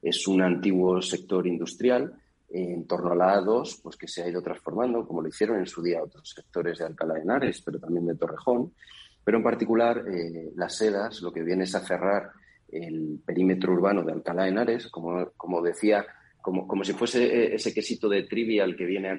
Es 0.00 0.28
un 0.28 0.42
antiguo 0.42 1.02
sector 1.02 1.44
industrial 1.46 2.14
en 2.50 2.86
torno 2.86 3.12
a 3.12 3.16
la 3.16 3.40
A2, 3.40 3.80
pues 3.82 3.96
que 3.96 4.06
se 4.06 4.22
ha 4.22 4.28
ido 4.28 4.42
transformando, 4.42 5.06
como 5.06 5.22
lo 5.22 5.28
hicieron 5.28 5.58
en 5.58 5.66
su 5.66 5.82
día 5.82 6.02
otros 6.02 6.30
sectores 6.30 6.78
de 6.78 6.84
Alcalá 6.84 7.14
de 7.14 7.22
Henares, 7.22 7.62
pero 7.62 7.80
también 7.80 8.06
de 8.06 8.14
Torrejón. 8.14 8.72
Pero 9.24 9.38
en 9.38 9.44
particular, 9.44 10.04
eh, 10.08 10.52
las 10.56 10.76
sedas 10.76 11.22
lo 11.22 11.32
que 11.32 11.42
viene 11.42 11.64
es 11.64 11.74
a 11.74 11.80
cerrar 11.80 12.30
el 12.72 13.20
perímetro 13.24 13.72
urbano 13.72 14.02
de 14.02 14.12
Alcalá 14.12 14.44
de 14.44 14.48
Henares, 14.48 14.88
como, 14.88 15.30
como 15.36 15.62
decía, 15.62 16.04
como, 16.40 16.66
como, 16.66 16.82
si 16.84 16.92
fuese 16.92 17.24
eh, 17.24 17.54
ese 17.54 17.72
quesito 17.72 18.08
de 18.08 18.24
trivial 18.24 18.74
que 18.74 18.84
viene 18.84 19.10
a, 19.10 19.18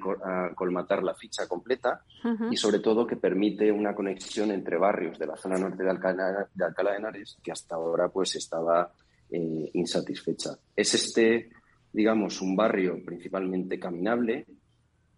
colmatar 0.55 1.03
la 1.03 1.13
ficha 1.13 1.47
completa 1.47 2.03
y 2.51 2.57
sobre 2.57 2.79
todo 2.79 3.07
que 3.07 3.15
permite 3.15 3.71
una 3.71 3.95
conexión 3.95 4.51
entre 4.51 4.77
barrios 4.77 5.17
de 5.17 5.27
la 5.27 5.37
zona 5.37 5.57
norte 5.57 5.83
de 5.83 5.89
Alcalá 5.89 6.49
de, 6.53 6.65
Alcalá 6.65 6.91
de 6.91 6.97
Henares 6.97 7.37
que 7.41 7.51
hasta 7.51 7.75
ahora 7.75 8.09
pues 8.09 8.35
estaba 8.35 8.91
eh, 9.31 9.69
insatisfecha. 9.73 10.51
Es 10.75 10.93
este, 10.95 11.49
digamos, 11.93 12.41
un 12.41 12.55
barrio 12.55 12.97
principalmente 13.05 13.79
caminable, 13.79 14.45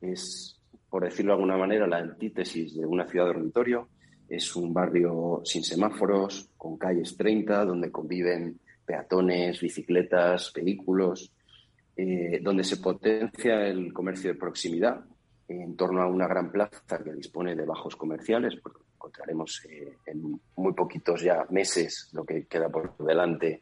es, 0.02 0.62
por 0.90 1.04
decirlo 1.04 1.32
de 1.32 1.36
alguna 1.36 1.58
manera, 1.58 1.88
la 1.88 1.98
antítesis 1.98 2.76
de 2.76 2.86
una 2.86 3.08
ciudad 3.08 3.26
dormitorio, 3.26 3.90
es 4.30 4.56
un 4.56 4.74
barrio 4.74 5.42
sin 5.44 5.64
semáforos, 5.64 6.50
con 6.58 6.78
calles 6.78 7.16
30, 7.16 7.66
donde 7.66 7.92
conviven 7.92 8.60
peatones, 8.86 9.60
bicicletas, 9.60 10.52
vehículos, 10.54 11.32
eh, 11.96 12.40
donde 12.42 12.64
se 12.64 12.78
potencia 12.78 13.68
el 13.68 13.94
comercio 13.94 14.34
de 14.34 14.40
proximidad 14.40 15.04
en 15.48 15.76
torno 15.76 16.02
a 16.02 16.08
una 16.08 16.28
gran 16.28 16.52
plaza 16.52 17.04
que 17.04 17.14
dispone 17.14 17.56
de 17.56 17.66
bajos 17.66 17.96
comerciales, 17.96 18.56
porque 18.62 18.82
encontraremos 18.96 19.64
eh, 19.70 19.98
en 20.08 20.40
muy 20.56 20.74
poquitos 20.74 21.22
ya 21.22 21.46
meses 21.50 22.10
lo 22.14 22.26
que 22.26 22.46
queda 22.48 22.70
por 22.70 22.98
delante, 22.98 23.62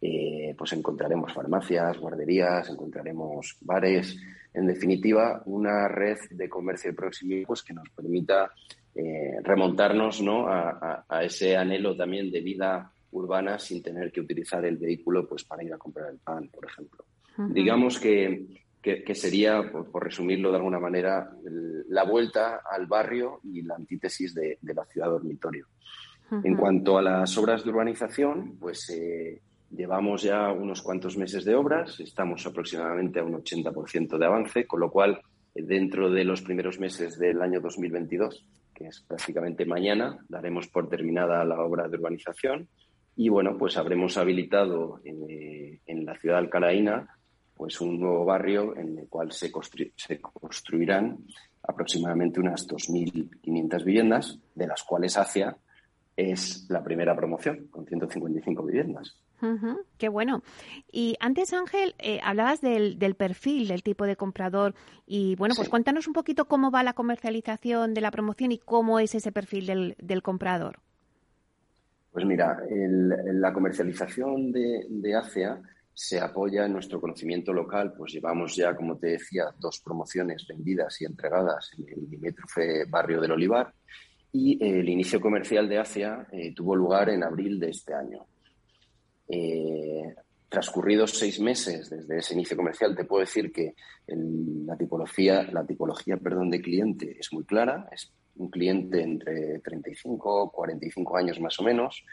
eh, 0.00 0.54
pues 0.56 0.72
encontraremos 0.72 1.32
farmacias, 1.32 1.98
guarderías, 1.98 2.68
encontraremos 2.68 3.56
bares, 3.60 4.16
en 4.54 4.66
definitiva, 4.66 5.42
una 5.46 5.88
red 5.88 6.18
de 6.30 6.48
comercio 6.48 6.90
de 6.90 6.96
proximidad 6.96 7.46
pues, 7.46 7.62
que 7.62 7.74
nos 7.74 7.88
permita 7.90 8.52
eh, 8.96 9.40
remontarnos 9.42 10.22
¿no? 10.22 10.46
a, 10.48 11.04
ese 11.22 11.56
anhelo 11.56 11.94
también 11.94 12.30
de 12.30 12.40
vida 12.40 12.90
urbana 13.10 13.58
sin 13.58 13.82
tener 13.82 14.10
que 14.10 14.20
utilizar 14.20 14.64
el 14.64 14.78
vehículo 14.78 15.28
pues, 15.28 15.44
para 15.44 15.62
ir 15.62 15.72
a 15.72 15.78
comprar 15.78 16.10
el 16.10 16.18
pan, 16.18 16.48
por 16.48 16.64
ejemplo. 16.64 17.04
Digamos 17.52 18.00
que, 18.00 18.46
que, 18.80 19.14
sería, 19.14 19.70
por, 19.70 20.02
resumirlo 20.02 20.50
de 20.50 20.56
alguna 20.56 20.78
manera, 20.78 21.30
la 21.88 22.04
vuelta 22.04 22.62
al 22.70 22.86
barrio 22.86 23.40
y 23.44 23.62
la 23.62 23.74
antítesis 23.74 24.34
de, 24.34 24.58
la 24.62 24.84
ciudad 24.86 25.08
dormitorio. 25.08 25.66
En 26.42 26.56
cuanto 26.56 26.96
a 26.96 27.02
las 27.02 27.36
obras 27.36 27.64
de 27.64 27.70
urbanización, 27.70 28.56
pues 28.58 28.88
eh, 28.90 29.42
llevamos 29.70 30.22
ya 30.22 30.50
unos 30.50 30.82
cuantos 30.82 31.16
meses 31.16 31.44
de 31.44 31.54
obras, 31.54 32.00
estamos 32.00 32.46
aproximadamente 32.46 33.20
a 33.20 33.24
un 33.24 33.34
80% 33.34 34.18
de 34.18 34.26
avance, 34.26 34.66
con 34.66 34.80
lo 34.80 34.90
cual, 34.90 35.20
dentro 35.54 36.10
de 36.10 36.24
los 36.24 36.42
primeros 36.42 36.80
meses 36.80 37.18
del 37.18 37.42
año 37.42 37.60
2022, 37.60 38.44
que 38.76 38.88
es 38.88 39.00
prácticamente 39.00 39.64
mañana, 39.64 40.18
daremos 40.28 40.68
por 40.68 40.88
terminada 40.88 41.44
la 41.44 41.58
obra 41.60 41.88
de 41.88 41.96
urbanización 41.96 42.68
y 43.16 43.30
bueno, 43.30 43.56
pues 43.56 43.78
habremos 43.78 44.18
habilitado 44.18 45.00
en, 45.02 46.04
la 46.04 46.14
ciudad 46.18 46.38
Alcalaína 46.38 47.08
pues 47.54 47.80
un 47.80 47.98
nuevo 47.98 48.24
barrio 48.24 48.76
en 48.76 48.98
el 48.98 49.08
cual 49.08 49.32
se, 49.32 49.50
se 49.96 50.20
construirán 50.20 51.18
aproximadamente 51.62 52.38
unas 52.38 52.68
2.500 52.68 53.84
viviendas, 53.84 54.38
de 54.54 54.66
las 54.66 54.82
cuales 54.82 55.16
Acia 55.16 55.56
es 56.16 56.66
la 56.68 56.82
primera 56.82 57.14
promoción, 57.14 57.68
con 57.68 57.86
155 57.86 58.62
viviendas 58.64 59.16
qué 59.98 60.08
bueno. 60.08 60.42
Y 60.90 61.16
antes, 61.20 61.52
Ángel, 61.52 61.94
eh, 61.98 62.20
hablabas 62.22 62.60
del, 62.60 62.96
perfil 63.16 63.68
del 63.68 63.82
tipo 63.82 64.06
de 64.06 64.16
comprador. 64.16 64.74
Y 65.06 65.36
bueno, 65.36 65.54
pues 65.56 65.68
cuéntanos 65.68 66.06
un 66.06 66.12
poquito 66.12 66.46
cómo 66.46 66.70
va 66.70 66.82
la 66.82 66.94
comercialización 66.94 67.94
de 67.94 68.00
la 68.00 68.10
promoción 68.10 68.52
y 68.52 68.58
cómo 68.58 68.98
es 68.98 69.14
ese 69.14 69.32
perfil 69.32 69.94
del, 69.98 70.22
comprador. 70.22 70.78
Pues 72.12 72.24
mira, 72.24 72.58
la 72.70 73.52
comercialización 73.52 74.50
de, 74.50 74.86
de 74.88 75.14
ACEA 75.14 75.60
se 75.92 76.18
apoya 76.18 76.64
en 76.66 76.72
nuestro 76.72 77.00
conocimiento 77.00 77.52
local, 77.52 77.94
pues 77.96 78.12
llevamos 78.12 78.56
ya, 78.56 78.74
como 78.74 78.98
te 78.98 79.08
decía, 79.08 79.44
dos 79.58 79.80
promociones 79.80 80.46
vendidas 80.46 81.00
y 81.00 81.04
entregadas 81.06 81.70
en 81.78 81.88
el 81.88 82.10
limítrofe 82.10 82.84
barrio 82.86 83.20
del 83.20 83.32
Olivar 83.32 83.72
y 84.32 84.64
el 84.64 84.88
inicio 84.88 85.20
comercial 85.20 85.68
de 85.68 85.78
ACEA 85.78 86.26
eh, 86.32 86.52
tuvo 86.54 86.76
lugar 86.76 87.10
en 87.10 87.22
abril 87.22 87.58
de 87.58 87.70
este 87.70 87.94
año. 87.94 88.26
Eh, 89.28 90.14
transcurridos 90.48 91.10
seis 91.18 91.40
meses 91.40 91.90
desde 91.90 92.18
ese 92.18 92.34
inicio 92.34 92.56
comercial, 92.56 92.94
te 92.94 93.04
puedo 93.04 93.20
decir 93.20 93.52
que 93.52 93.74
la 94.06 94.76
tipología, 94.76 95.42
la 95.50 95.66
tipología 95.66 96.16
perdón, 96.16 96.50
de 96.50 96.60
cliente 96.60 97.16
es 97.18 97.32
muy 97.32 97.44
clara, 97.44 97.88
es 97.92 98.12
un 98.36 98.50
cliente 98.50 99.02
entre 99.02 99.58
35 99.60 100.50
45 100.52 101.16
años 101.16 101.40
más 101.40 101.58
o 101.58 101.64
menos, 101.64 102.04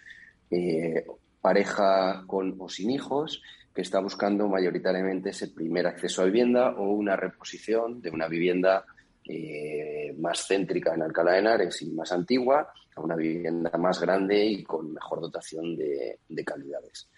eh, 0.49 1.05
pareja 1.41 2.23
con 2.25 2.55
o 2.57 2.69
sin 2.69 2.89
hijos, 2.89 3.41
que 3.73 3.81
está 3.81 3.99
buscando 3.99 4.47
mayoritariamente 4.47 5.29
ese 5.29 5.49
primer 5.49 5.87
acceso 5.87 6.21
a 6.21 6.25
vivienda 6.25 6.71
o 6.71 6.91
una 6.91 7.15
reposición 7.15 8.01
de 8.01 8.09
una 8.09 8.27
vivienda 8.27 8.85
eh, 9.27 10.15
más 10.19 10.47
céntrica 10.47 10.93
en 10.93 11.01
Alcalá 11.01 11.33
de 11.33 11.39
Henares 11.39 11.81
y 11.81 11.91
más 11.91 12.11
antigua 12.11 12.73
a 12.95 13.01
una 13.01 13.15
vivienda 13.15 13.71
más 13.77 13.99
grande 13.99 14.45
y 14.45 14.63
con 14.63 14.93
mejor 14.93 15.21
dotación 15.21 15.75
de, 15.75 16.19
de 16.27 16.45
calidades. 16.45 17.09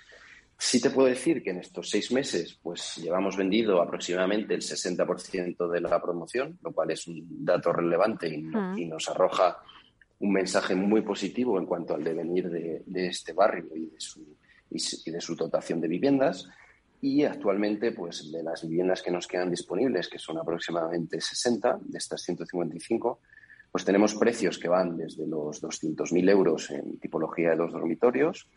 Sí 0.58 0.82
te 0.82 0.90
puedo 0.90 1.10
decir 1.10 1.44
que 1.44 1.50
en 1.50 1.58
estos 1.58 1.90
seis 1.90 2.12
meses 2.12 2.58
pues 2.62 2.96
llevamos 2.96 3.36
vendido 3.36 3.82
aproximadamente 3.82 4.54
el 4.54 4.62
60% 4.62 5.70
de 5.70 5.82
la 5.82 6.02
promoción, 6.02 6.58
lo 6.62 6.72
cual 6.72 6.92
es 6.92 7.08
un 7.08 7.46
dato 7.46 7.74
relevante 7.74 8.30
y, 8.30 8.42
mm. 8.42 8.88
nos 8.88 9.10
arroja 9.10 9.58
un 10.20 10.32
mensaje 10.32 10.74
muy 10.74 11.02
positivo 11.02 11.60
en 11.60 11.66
cuanto 11.66 11.94
al 11.94 12.04
devenir 12.04 12.50
de, 12.50 13.08
este 13.08 13.34
barrio 13.34 13.76
y 13.76 13.88
de, 13.88 14.00
su, 14.00 14.38
y 14.70 15.12
de 15.12 15.20
su 15.20 15.36
dotación 15.36 15.82
de 15.82 15.90
viviendas. 15.90 16.48
Y 17.02 17.24
actualmente, 17.24 17.92
pues 17.92 18.32
de 18.32 18.44
las 18.44 18.68
viviendas 18.68 19.02
que 19.02 19.12
nos 19.12 19.28
quedan 19.28 19.50
disponibles, 19.50 20.08
que 20.08 20.20
son 20.20 20.38
aproximadamente 20.38 21.22
60 21.22 21.80
de 21.82 21.98
estas 21.98 22.22
155, 22.22 23.20
pues 23.72 23.86
tenemos 23.86 24.16
precios 24.16 24.58
que 24.58 24.70
van 24.70 24.98
desde 24.98 25.28
los 25.28 25.62
200.000 25.62 26.30
euros 26.30 26.72
en 26.72 26.98
tipología 26.98 27.52
de 27.52 27.58
dos 27.58 27.72
dormitorios 27.72 28.50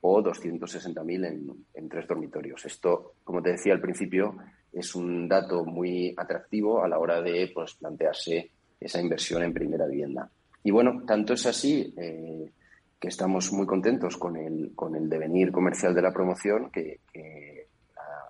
o 0.00 0.22
260.000 0.22 1.26
en, 1.26 1.66
en 1.74 1.88
tres 1.88 2.06
dormitorios. 2.06 2.64
Esto, 2.64 3.14
como 3.24 3.42
te 3.42 3.52
decía 3.52 3.74
al 3.74 3.80
principio, 3.80 4.36
es 4.72 4.94
un 4.94 5.28
dato 5.28 5.64
muy 5.64 6.14
atractivo 6.16 6.82
a 6.82 6.88
la 6.88 6.98
hora 6.98 7.22
de 7.22 7.50
pues, 7.54 7.74
plantearse 7.74 8.50
esa 8.80 9.00
inversión 9.00 9.42
en 9.42 9.54
primera 9.54 9.86
vivienda. 9.86 10.28
Y 10.62 10.70
bueno, 10.70 11.02
tanto 11.06 11.34
es 11.34 11.46
así 11.46 11.94
eh, 11.96 12.50
que 12.98 13.08
estamos 13.08 13.52
muy 13.52 13.66
contentos 13.66 14.16
con 14.16 14.36
el, 14.36 14.72
con 14.74 14.96
el 14.96 15.08
devenir 15.08 15.52
comercial 15.52 15.94
de 15.94 16.02
la 16.02 16.12
promoción 16.12 16.70
que, 16.70 17.00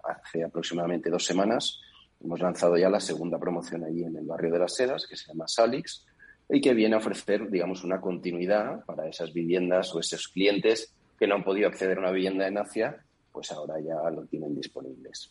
hace 0.07 0.45
aproximadamente 0.45 1.11
dos 1.11 1.25
semanas 1.25 1.81
hemos 2.25 2.41
lanzado 2.41 2.77
ya 2.77 2.89
la 2.89 3.01
segunda 3.01 3.39
promoción 3.39 3.85
allí 3.85 4.03
en 4.03 4.17
el 4.17 4.25
barrio 4.25 4.53
de 4.53 4.59
las 4.59 4.75
Sedas, 4.75 5.07
que 5.07 5.17
se 5.17 5.29
llama 5.29 5.47
Salix, 5.47 6.07
y 6.49 6.61
que 6.61 6.75
viene 6.75 6.95
a 6.95 6.99
ofrecer, 6.99 7.51
digamos, 7.51 7.85
una 7.85 8.01
continuidad 8.01 8.85
para 8.85 9.09
esas 9.09 9.33
viviendas 9.33 9.95
o 9.95 10.01
esos 10.01 10.29
clientes 10.29 10.95
que 11.19 11.27
no 11.27 11.37
han 11.37 11.45
podido 11.45 11.69
acceder 11.69 11.99
a 11.99 12.01
una 12.01 12.11
vivienda 12.11 12.47
en 12.47 12.59
Asia, 12.59 12.97
pues 13.33 13.51
ahora 13.53 13.75
ya 13.81 14.11
lo 14.11 14.25
tienen 14.27 14.55
disponibles. 14.55 15.31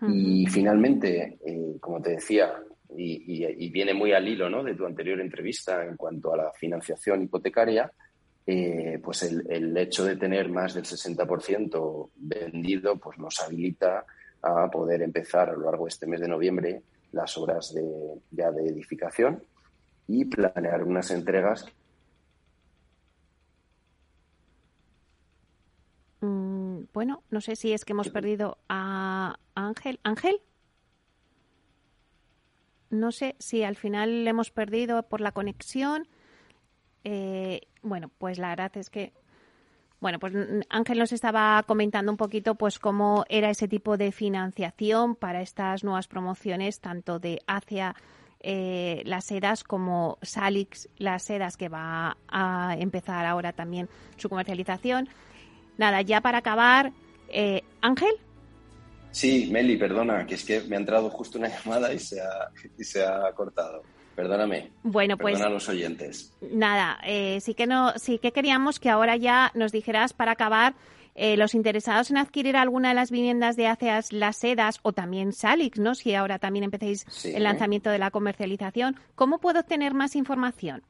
Y 0.00 0.46
finalmente, 0.46 1.38
eh, 1.44 1.76
como 1.80 2.00
te 2.00 2.10
decía, 2.10 2.54
y, 2.96 3.68
viene 3.70 3.94
muy 3.94 4.12
al 4.12 4.28
hilo 4.28 4.48
¿no? 4.48 4.62
de 4.62 4.74
tu 4.74 4.86
anterior 4.86 5.20
entrevista 5.20 5.84
en 5.84 5.96
cuanto 5.96 6.32
a 6.32 6.36
la 6.36 6.52
financiación 6.52 7.22
hipotecaria, 7.22 7.90
eh, 8.50 8.98
pues 9.02 9.22
el, 9.24 9.76
hecho 9.76 10.04
de 10.04 10.16
tener 10.16 10.48
más 10.48 10.74
del 10.74 10.84
60% 10.84 12.10
vendido 12.16 12.96
pues 12.96 13.18
nos 13.18 13.40
habilita 13.40 14.06
a 14.40 14.70
poder 14.70 15.02
empezar 15.02 15.50
a 15.50 15.52
lo 15.52 15.64
largo 15.64 15.84
de 15.84 15.90
este 15.90 16.06
mes 16.06 16.20
de 16.20 16.28
noviembre 16.28 16.82
las 17.12 17.36
obras 17.36 17.74
de, 17.74 17.84
ya 18.30 18.50
de 18.50 18.68
edificación 18.68 19.42
y 20.06 20.24
planear 20.24 20.82
unas 20.82 21.10
entregas 21.10 21.66
bueno, 26.92 27.22
no 27.30 27.40
sé 27.40 27.54
si 27.54 27.72
es 27.72 27.84
que 27.84 27.92
hemos 27.92 28.08
perdido 28.08 28.58
a 28.68 29.38
Ángel. 29.54 30.00
Ángel. 30.02 30.40
No 32.90 33.12
sé 33.12 33.36
si 33.38 33.62
al 33.62 33.76
final 33.76 34.24
le 34.24 34.30
hemos 34.30 34.50
perdido 34.50 35.02
por 35.04 35.20
la 35.20 35.32
conexión. 35.32 36.08
Eh, 37.04 37.67
bueno, 37.82 38.10
pues 38.18 38.38
la 38.38 38.48
verdad 38.48 38.76
es 38.76 38.90
que 38.90 39.12
bueno, 40.00 40.20
pues 40.20 40.32
Ángel 40.68 40.98
nos 40.98 41.12
estaba 41.12 41.62
comentando 41.66 42.12
un 42.12 42.16
poquito 42.16 42.54
pues 42.54 42.78
cómo 42.78 43.24
era 43.28 43.50
ese 43.50 43.66
tipo 43.66 43.96
de 43.96 44.12
financiación 44.12 45.16
para 45.16 45.42
estas 45.42 45.82
nuevas 45.82 46.06
promociones, 46.06 46.78
tanto 46.78 47.18
de 47.18 47.40
hacia 47.48 47.96
eh, 48.40 49.02
las 49.04 49.24
sedas 49.24 49.64
como 49.64 50.18
Salix, 50.22 50.88
las 50.98 51.24
sedas 51.24 51.56
que 51.56 51.68
va 51.68 52.16
a 52.28 52.76
empezar 52.78 53.26
ahora 53.26 53.52
también 53.52 53.88
su 54.16 54.28
comercialización. 54.28 55.08
Nada, 55.78 56.02
ya 56.02 56.20
para 56.20 56.38
acabar, 56.38 56.92
eh, 57.28 57.62
Ángel. 57.80 58.14
Sí, 59.10 59.48
Meli, 59.50 59.76
perdona, 59.76 60.26
que 60.26 60.34
es 60.36 60.44
que 60.44 60.60
me 60.60 60.76
ha 60.76 60.78
entrado 60.78 61.10
justo 61.10 61.38
una 61.38 61.48
llamada 61.64 61.92
y 61.92 61.98
se 61.98 62.20
ha, 62.20 62.50
y 62.78 62.84
se 62.84 63.04
ha 63.04 63.32
cortado. 63.32 63.82
Perdóname. 64.18 64.72
Bueno, 64.82 65.16
pues. 65.16 65.34
Perdona 65.34 65.48
a 65.48 65.54
los 65.54 65.68
oyentes. 65.68 66.32
Nada, 66.40 66.98
eh, 67.06 67.38
sí 67.40 67.54
que 67.54 67.68
no, 67.68 67.92
sí 67.98 68.18
que 68.18 68.32
queríamos 68.32 68.80
que 68.80 68.90
ahora 68.90 69.14
ya 69.16 69.52
nos 69.54 69.70
dijeras 69.70 70.12
para 70.12 70.32
acabar. 70.32 70.74
Eh, 71.14 71.36
los 71.36 71.54
interesados 71.54 72.10
en 72.10 72.16
adquirir 72.16 72.56
alguna 72.56 72.88
de 72.90 72.94
las 72.94 73.10
viviendas 73.12 73.56
de 73.56 73.66
ACEAS 73.66 74.12
Las 74.12 74.36
Sedas 74.36 74.78
o 74.82 74.92
también 74.92 75.32
Salix, 75.32 75.78
¿no? 75.78 75.96
Si 75.96 76.14
ahora 76.14 76.38
también 76.38 76.64
empecéis 76.64 77.06
el 77.24 77.42
lanzamiento 77.42 77.90
de 77.90 77.98
la 77.98 78.12
comercialización, 78.12 78.96
¿cómo 79.16 79.38
puedo 79.38 79.60
obtener 79.60 79.94
más 79.94 80.14
información? 80.14 80.82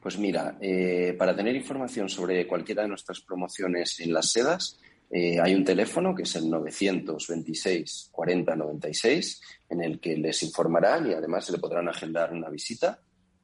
Pues 0.00 0.18
mira, 0.18 0.56
eh, 0.60 1.14
para 1.18 1.36
tener 1.36 1.56
información 1.56 2.08
sobre 2.08 2.46
cualquiera 2.46 2.82
de 2.82 2.88
nuestras 2.88 3.20
promociones 3.20 4.00
en 4.00 4.12
las 4.14 4.30
sedas, 4.32 4.80
eh, 5.10 5.40
hay 5.40 5.54
un 5.54 5.64
teléfono 5.64 6.14
que 6.14 6.24
es 6.24 6.36
el 6.36 6.50
926 6.50 8.10
40 8.12 8.56
96 8.56 9.40
en 9.70 9.82
el 9.82 10.00
que 10.00 10.16
les 10.16 10.42
informarán 10.42 11.10
y 11.10 11.14
además 11.14 11.46
se 11.46 11.52
le 11.52 11.58
podrán 11.58 11.88
agendar 11.88 12.32
una 12.32 12.50
visita. 12.50 13.00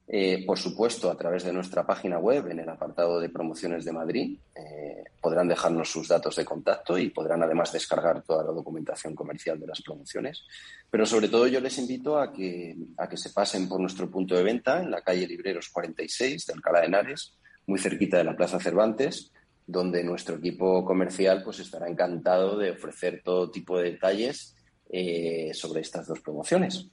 Eh, 0.07 0.45
por 0.45 0.59
supuesto, 0.59 1.11
a 1.11 1.17
través 1.17 1.45
de 1.45 1.53
nuestra 1.53 1.87
página 1.87 2.19
web, 2.19 2.49
en 2.51 2.59
el 2.59 2.69
apartado 2.69 3.19
de 3.19 3.31
promociones 3.31 3.87
de 3.87 3.93
Madrid, 3.93 4.39
eh, 4.55 5.05
podrán 5.19 5.49
dejarnos 5.49 5.91
sus 5.91 6.09
datos 6.09 6.37
de 6.37 6.45
contacto 6.45 6.99
y 6.99 7.09
podrán 7.09 7.43
además 7.43 7.73
descargar 7.73 8.23
toda 8.23 8.45
la 8.45 8.53
documentación 8.53 9.15
comercial 9.15 9.59
de 9.59 9.67
las 9.67 9.81
promociones. 9.81 10.45
Pero 10.91 11.07
sobre 11.07 11.29
todo 11.29 11.47
yo 11.47 11.59
les 11.61 11.79
invito 11.79 12.19
a 12.19 12.31
que, 12.31 12.77
a 12.99 13.09
que 13.09 13.17
se 13.17 13.31
pasen 13.31 13.67
por 13.67 13.81
nuestro 13.81 14.11
punto 14.11 14.35
de 14.35 14.43
venta 14.43 14.83
en 14.83 14.91
la 14.91 15.01
calle 15.01 15.27
Libreros 15.27 15.71
46 15.71 16.45
de 16.45 16.53
Alcalá 16.53 16.81
de 16.81 16.87
Henares, 16.89 17.39
muy 17.67 17.79
cerquita 17.79 18.19
de 18.19 18.25
la 18.25 18.37
Plaza 18.37 18.61
Cervantes, 18.61 19.33
donde 19.67 20.05
nuestro 20.05 20.37
equipo 20.37 20.85
comercial 20.85 21.43
pues 21.43 21.61
estará 21.61 21.89
encantado 21.89 22.59
de 22.59 22.73
ofrecer 22.73 23.23
todo 23.25 23.51
tipo 23.51 23.79
de 23.79 23.93
detalles 23.93 24.55
eh, 24.91 25.51
sobre 25.55 25.81
estas 25.81 26.07
dos 26.07 26.21
promociones. 26.21 26.89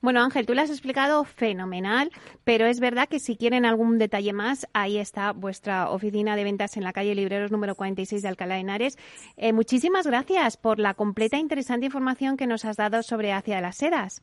Bueno, 0.00 0.20
Ángel, 0.20 0.44
tú 0.44 0.54
lo 0.54 0.60
has 0.60 0.70
explicado 0.70 1.24
fenomenal, 1.24 2.10
pero 2.44 2.66
es 2.66 2.80
verdad 2.80 3.08
que 3.08 3.20
si 3.20 3.36
quieren 3.36 3.64
algún 3.64 3.96
detalle 3.96 4.32
más, 4.32 4.66
ahí 4.72 4.98
está 4.98 5.32
vuestra 5.32 5.90
oficina 5.90 6.36
de 6.36 6.44
ventas 6.44 6.76
en 6.76 6.82
la 6.82 6.92
calle 6.92 7.14
Libreros 7.14 7.52
número 7.52 7.76
46 7.76 8.20
de 8.20 8.28
Alcalá 8.28 8.56
de 8.56 8.60
Henares. 8.60 8.98
Eh, 9.36 9.52
muchísimas 9.52 10.06
gracias 10.06 10.56
por 10.56 10.78
la 10.78 10.94
completa 10.94 11.36
e 11.36 11.40
interesante 11.40 11.86
información 11.86 12.36
que 12.36 12.48
nos 12.48 12.64
has 12.64 12.76
dado 12.76 13.02
sobre 13.02 13.32
Hacia 13.32 13.60
las 13.60 13.76
Sedas. 13.76 14.22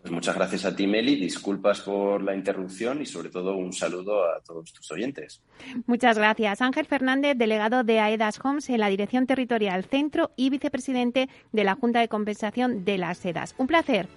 Pues 0.00 0.12
muchas 0.12 0.34
gracias 0.34 0.64
a 0.64 0.74
ti, 0.74 0.86
Meli. 0.86 1.16
Disculpas 1.16 1.80
por 1.80 2.22
la 2.22 2.34
interrupción 2.34 3.02
y 3.02 3.06
sobre 3.06 3.28
todo 3.28 3.56
un 3.56 3.72
saludo 3.72 4.24
a 4.24 4.40
todos 4.40 4.72
tus 4.72 4.90
oyentes. 4.92 5.42
Muchas 5.86 6.16
gracias. 6.16 6.62
Ángel 6.62 6.86
Fernández, 6.86 7.36
delegado 7.36 7.84
de 7.84 8.00
AEDAS 8.00 8.40
Homes 8.42 8.70
en 8.70 8.80
la 8.80 8.88
Dirección 8.88 9.26
Territorial 9.26 9.84
Centro 9.84 10.30
y 10.36 10.48
vicepresidente 10.48 11.28
de 11.52 11.64
la 11.64 11.74
Junta 11.74 12.00
de 12.00 12.08
Compensación 12.08 12.84
de 12.84 12.96
las 12.96 13.18
SEDAS. 13.18 13.54
Un 13.58 13.66
placer. 13.66 14.08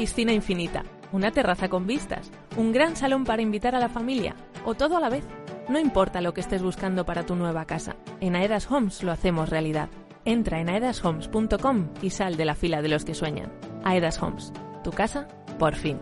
Piscina 0.00 0.32
infinita, 0.32 0.82
una 1.12 1.30
terraza 1.30 1.68
con 1.68 1.86
vistas, 1.86 2.30
un 2.56 2.72
gran 2.72 2.96
salón 2.96 3.24
para 3.24 3.42
invitar 3.42 3.74
a 3.74 3.78
la 3.78 3.90
familia 3.90 4.34
o 4.64 4.72
todo 4.74 4.96
a 4.96 5.00
la 5.00 5.10
vez. 5.10 5.24
No 5.68 5.78
importa 5.78 6.22
lo 6.22 6.32
que 6.32 6.40
estés 6.40 6.62
buscando 6.62 7.04
para 7.04 7.26
tu 7.26 7.36
nueva 7.36 7.66
casa, 7.66 7.96
en 8.18 8.34
Aedas 8.34 8.70
Homes 8.70 9.02
lo 9.02 9.12
hacemos 9.12 9.50
realidad. 9.50 9.90
Entra 10.24 10.58
en 10.58 10.70
aedashomes.com 10.70 11.90
y 12.00 12.08
sal 12.08 12.38
de 12.38 12.46
la 12.46 12.54
fila 12.54 12.80
de 12.80 12.88
los 12.88 13.04
que 13.04 13.12
sueñan. 13.12 13.52
Aedas 13.84 14.22
Homes, 14.22 14.54
tu 14.82 14.90
casa, 14.90 15.28
por 15.58 15.74
fin. 15.74 15.98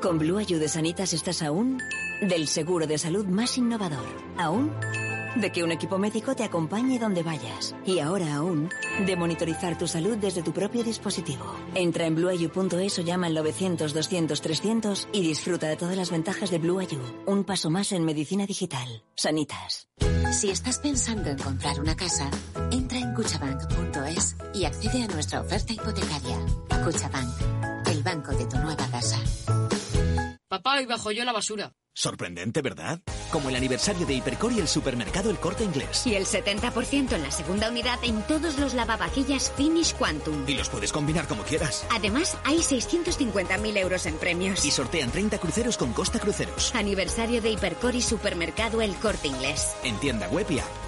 Con 0.00 0.18
Blue 0.18 0.38
Ayude 0.38 0.68
Sanitas 0.68 1.12
estás 1.12 1.42
aún 1.42 1.78
del 2.22 2.48
seguro 2.48 2.86
de 2.86 2.96
salud 2.96 3.26
más 3.26 3.58
innovador. 3.58 4.06
Aún 4.38 4.72
de 5.36 5.50
que 5.50 5.64
un 5.64 5.72
equipo 5.72 5.98
médico 5.98 6.34
te 6.34 6.44
acompañe 6.44 6.98
donde 6.98 7.22
vayas. 7.22 7.74
Y 7.84 7.98
ahora 7.98 8.34
aún, 8.34 8.70
de 9.06 9.16
monitorizar 9.16 9.76
tu 9.78 9.86
salud 9.86 10.16
desde 10.16 10.42
tu 10.42 10.52
propio 10.52 10.84
dispositivo. 10.84 11.54
Entra 11.74 12.06
en 12.06 12.14
blueayu.es 12.14 12.98
o 12.98 13.02
llama 13.02 13.26
al 13.26 13.36
900-200-300 13.36 15.08
y 15.12 15.22
disfruta 15.22 15.68
de 15.68 15.76
todas 15.76 15.96
las 15.96 16.10
ventajas 16.10 16.50
de 16.50 16.58
Blue 16.58 16.80
Un 17.26 17.44
paso 17.44 17.70
más 17.70 17.92
en 17.92 18.04
medicina 18.04 18.46
digital. 18.46 19.02
Sanitas. 19.14 19.88
Si 20.32 20.50
estás 20.50 20.78
pensando 20.78 21.30
en 21.30 21.38
comprar 21.38 21.80
una 21.80 21.94
casa, 21.94 22.28
entra 22.70 22.98
en 22.98 23.14
cuchabank.es 23.14 24.36
y 24.54 24.64
accede 24.64 25.04
a 25.04 25.06
nuestra 25.06 25.40
oferta 25.40 25.72
hipotecaria. 25.72 26.38
Cuchabank, 26.84 27.88
el 27.88 28.02
banco 28.02 28.32
de 28.32 28.46
tu 28.46 28.56
nueva 28.58 28.86
casa. 28.90 29.20
Papá, 30.48 30.82
y 30.82 30.86
bajo 30.86 31.10
yo 31.10 31.24
la 31.24 31.32
basura. 31.32 31.72
Sorprendente, 31.96 32.60
¿verdad? 32.60 33.00
Como 33.30 33.48
el 33.48 33.56
aniversario 33.56 34.04
de 34.04 34.14
Hipercor 34.14 34.52
y 34.52 34.58
el 34.58 34.66
supermercado 34.66 35.30
El 35.30 35.38
Corte 35.38 35.62
Inglés. 35.62 36.04
Y 36.06 36.16
el 36.16 36.26
70% 36.26 37.12
en 37.12 37.22
la 37.22 37.30
segunda 37.30 37.68
unidad 37.68 38.00
en 38.02 38.20
todos 38.22 38.58
los 38.58 38.74
lavavajillas 38.74 39.52
Finish 39.56 39.94
Quantum. 39.94 40.44
Y 40.48 40.54
los 40.54 40.68
puedes 40.68 40.92
combinar 40.92 41.28
como 41.28 41.44
quieras. 41.44 41.86
Además, 41.90 42.36
hay 42.44 42.58
650.000 42.58 43.78
euros 43.78 44.06
en 44.06 44.16
premios. 44.16 44.64
Y 44.64 44.72
sortean 44.72 45.12
30 45.12 45.38
cruceros 45.38 45.76
con 45.76 45.92
Costa 45.92 46.18
Cruceros. 46.18 46.74
Aniversario 46.74 47.40
de 47.40 47.50
Hipercor 47.50 47.94
y 47.94 48.02
supermercado 48.02 48.82
El 48.82 48.94
Corte 48.96 49.28
Inglés. 49.28 49.76
En 49.84 49.96
tienda 50.00 50.28
web 50.28 50.46
y 50.50 50.58
app. 50.58 50.83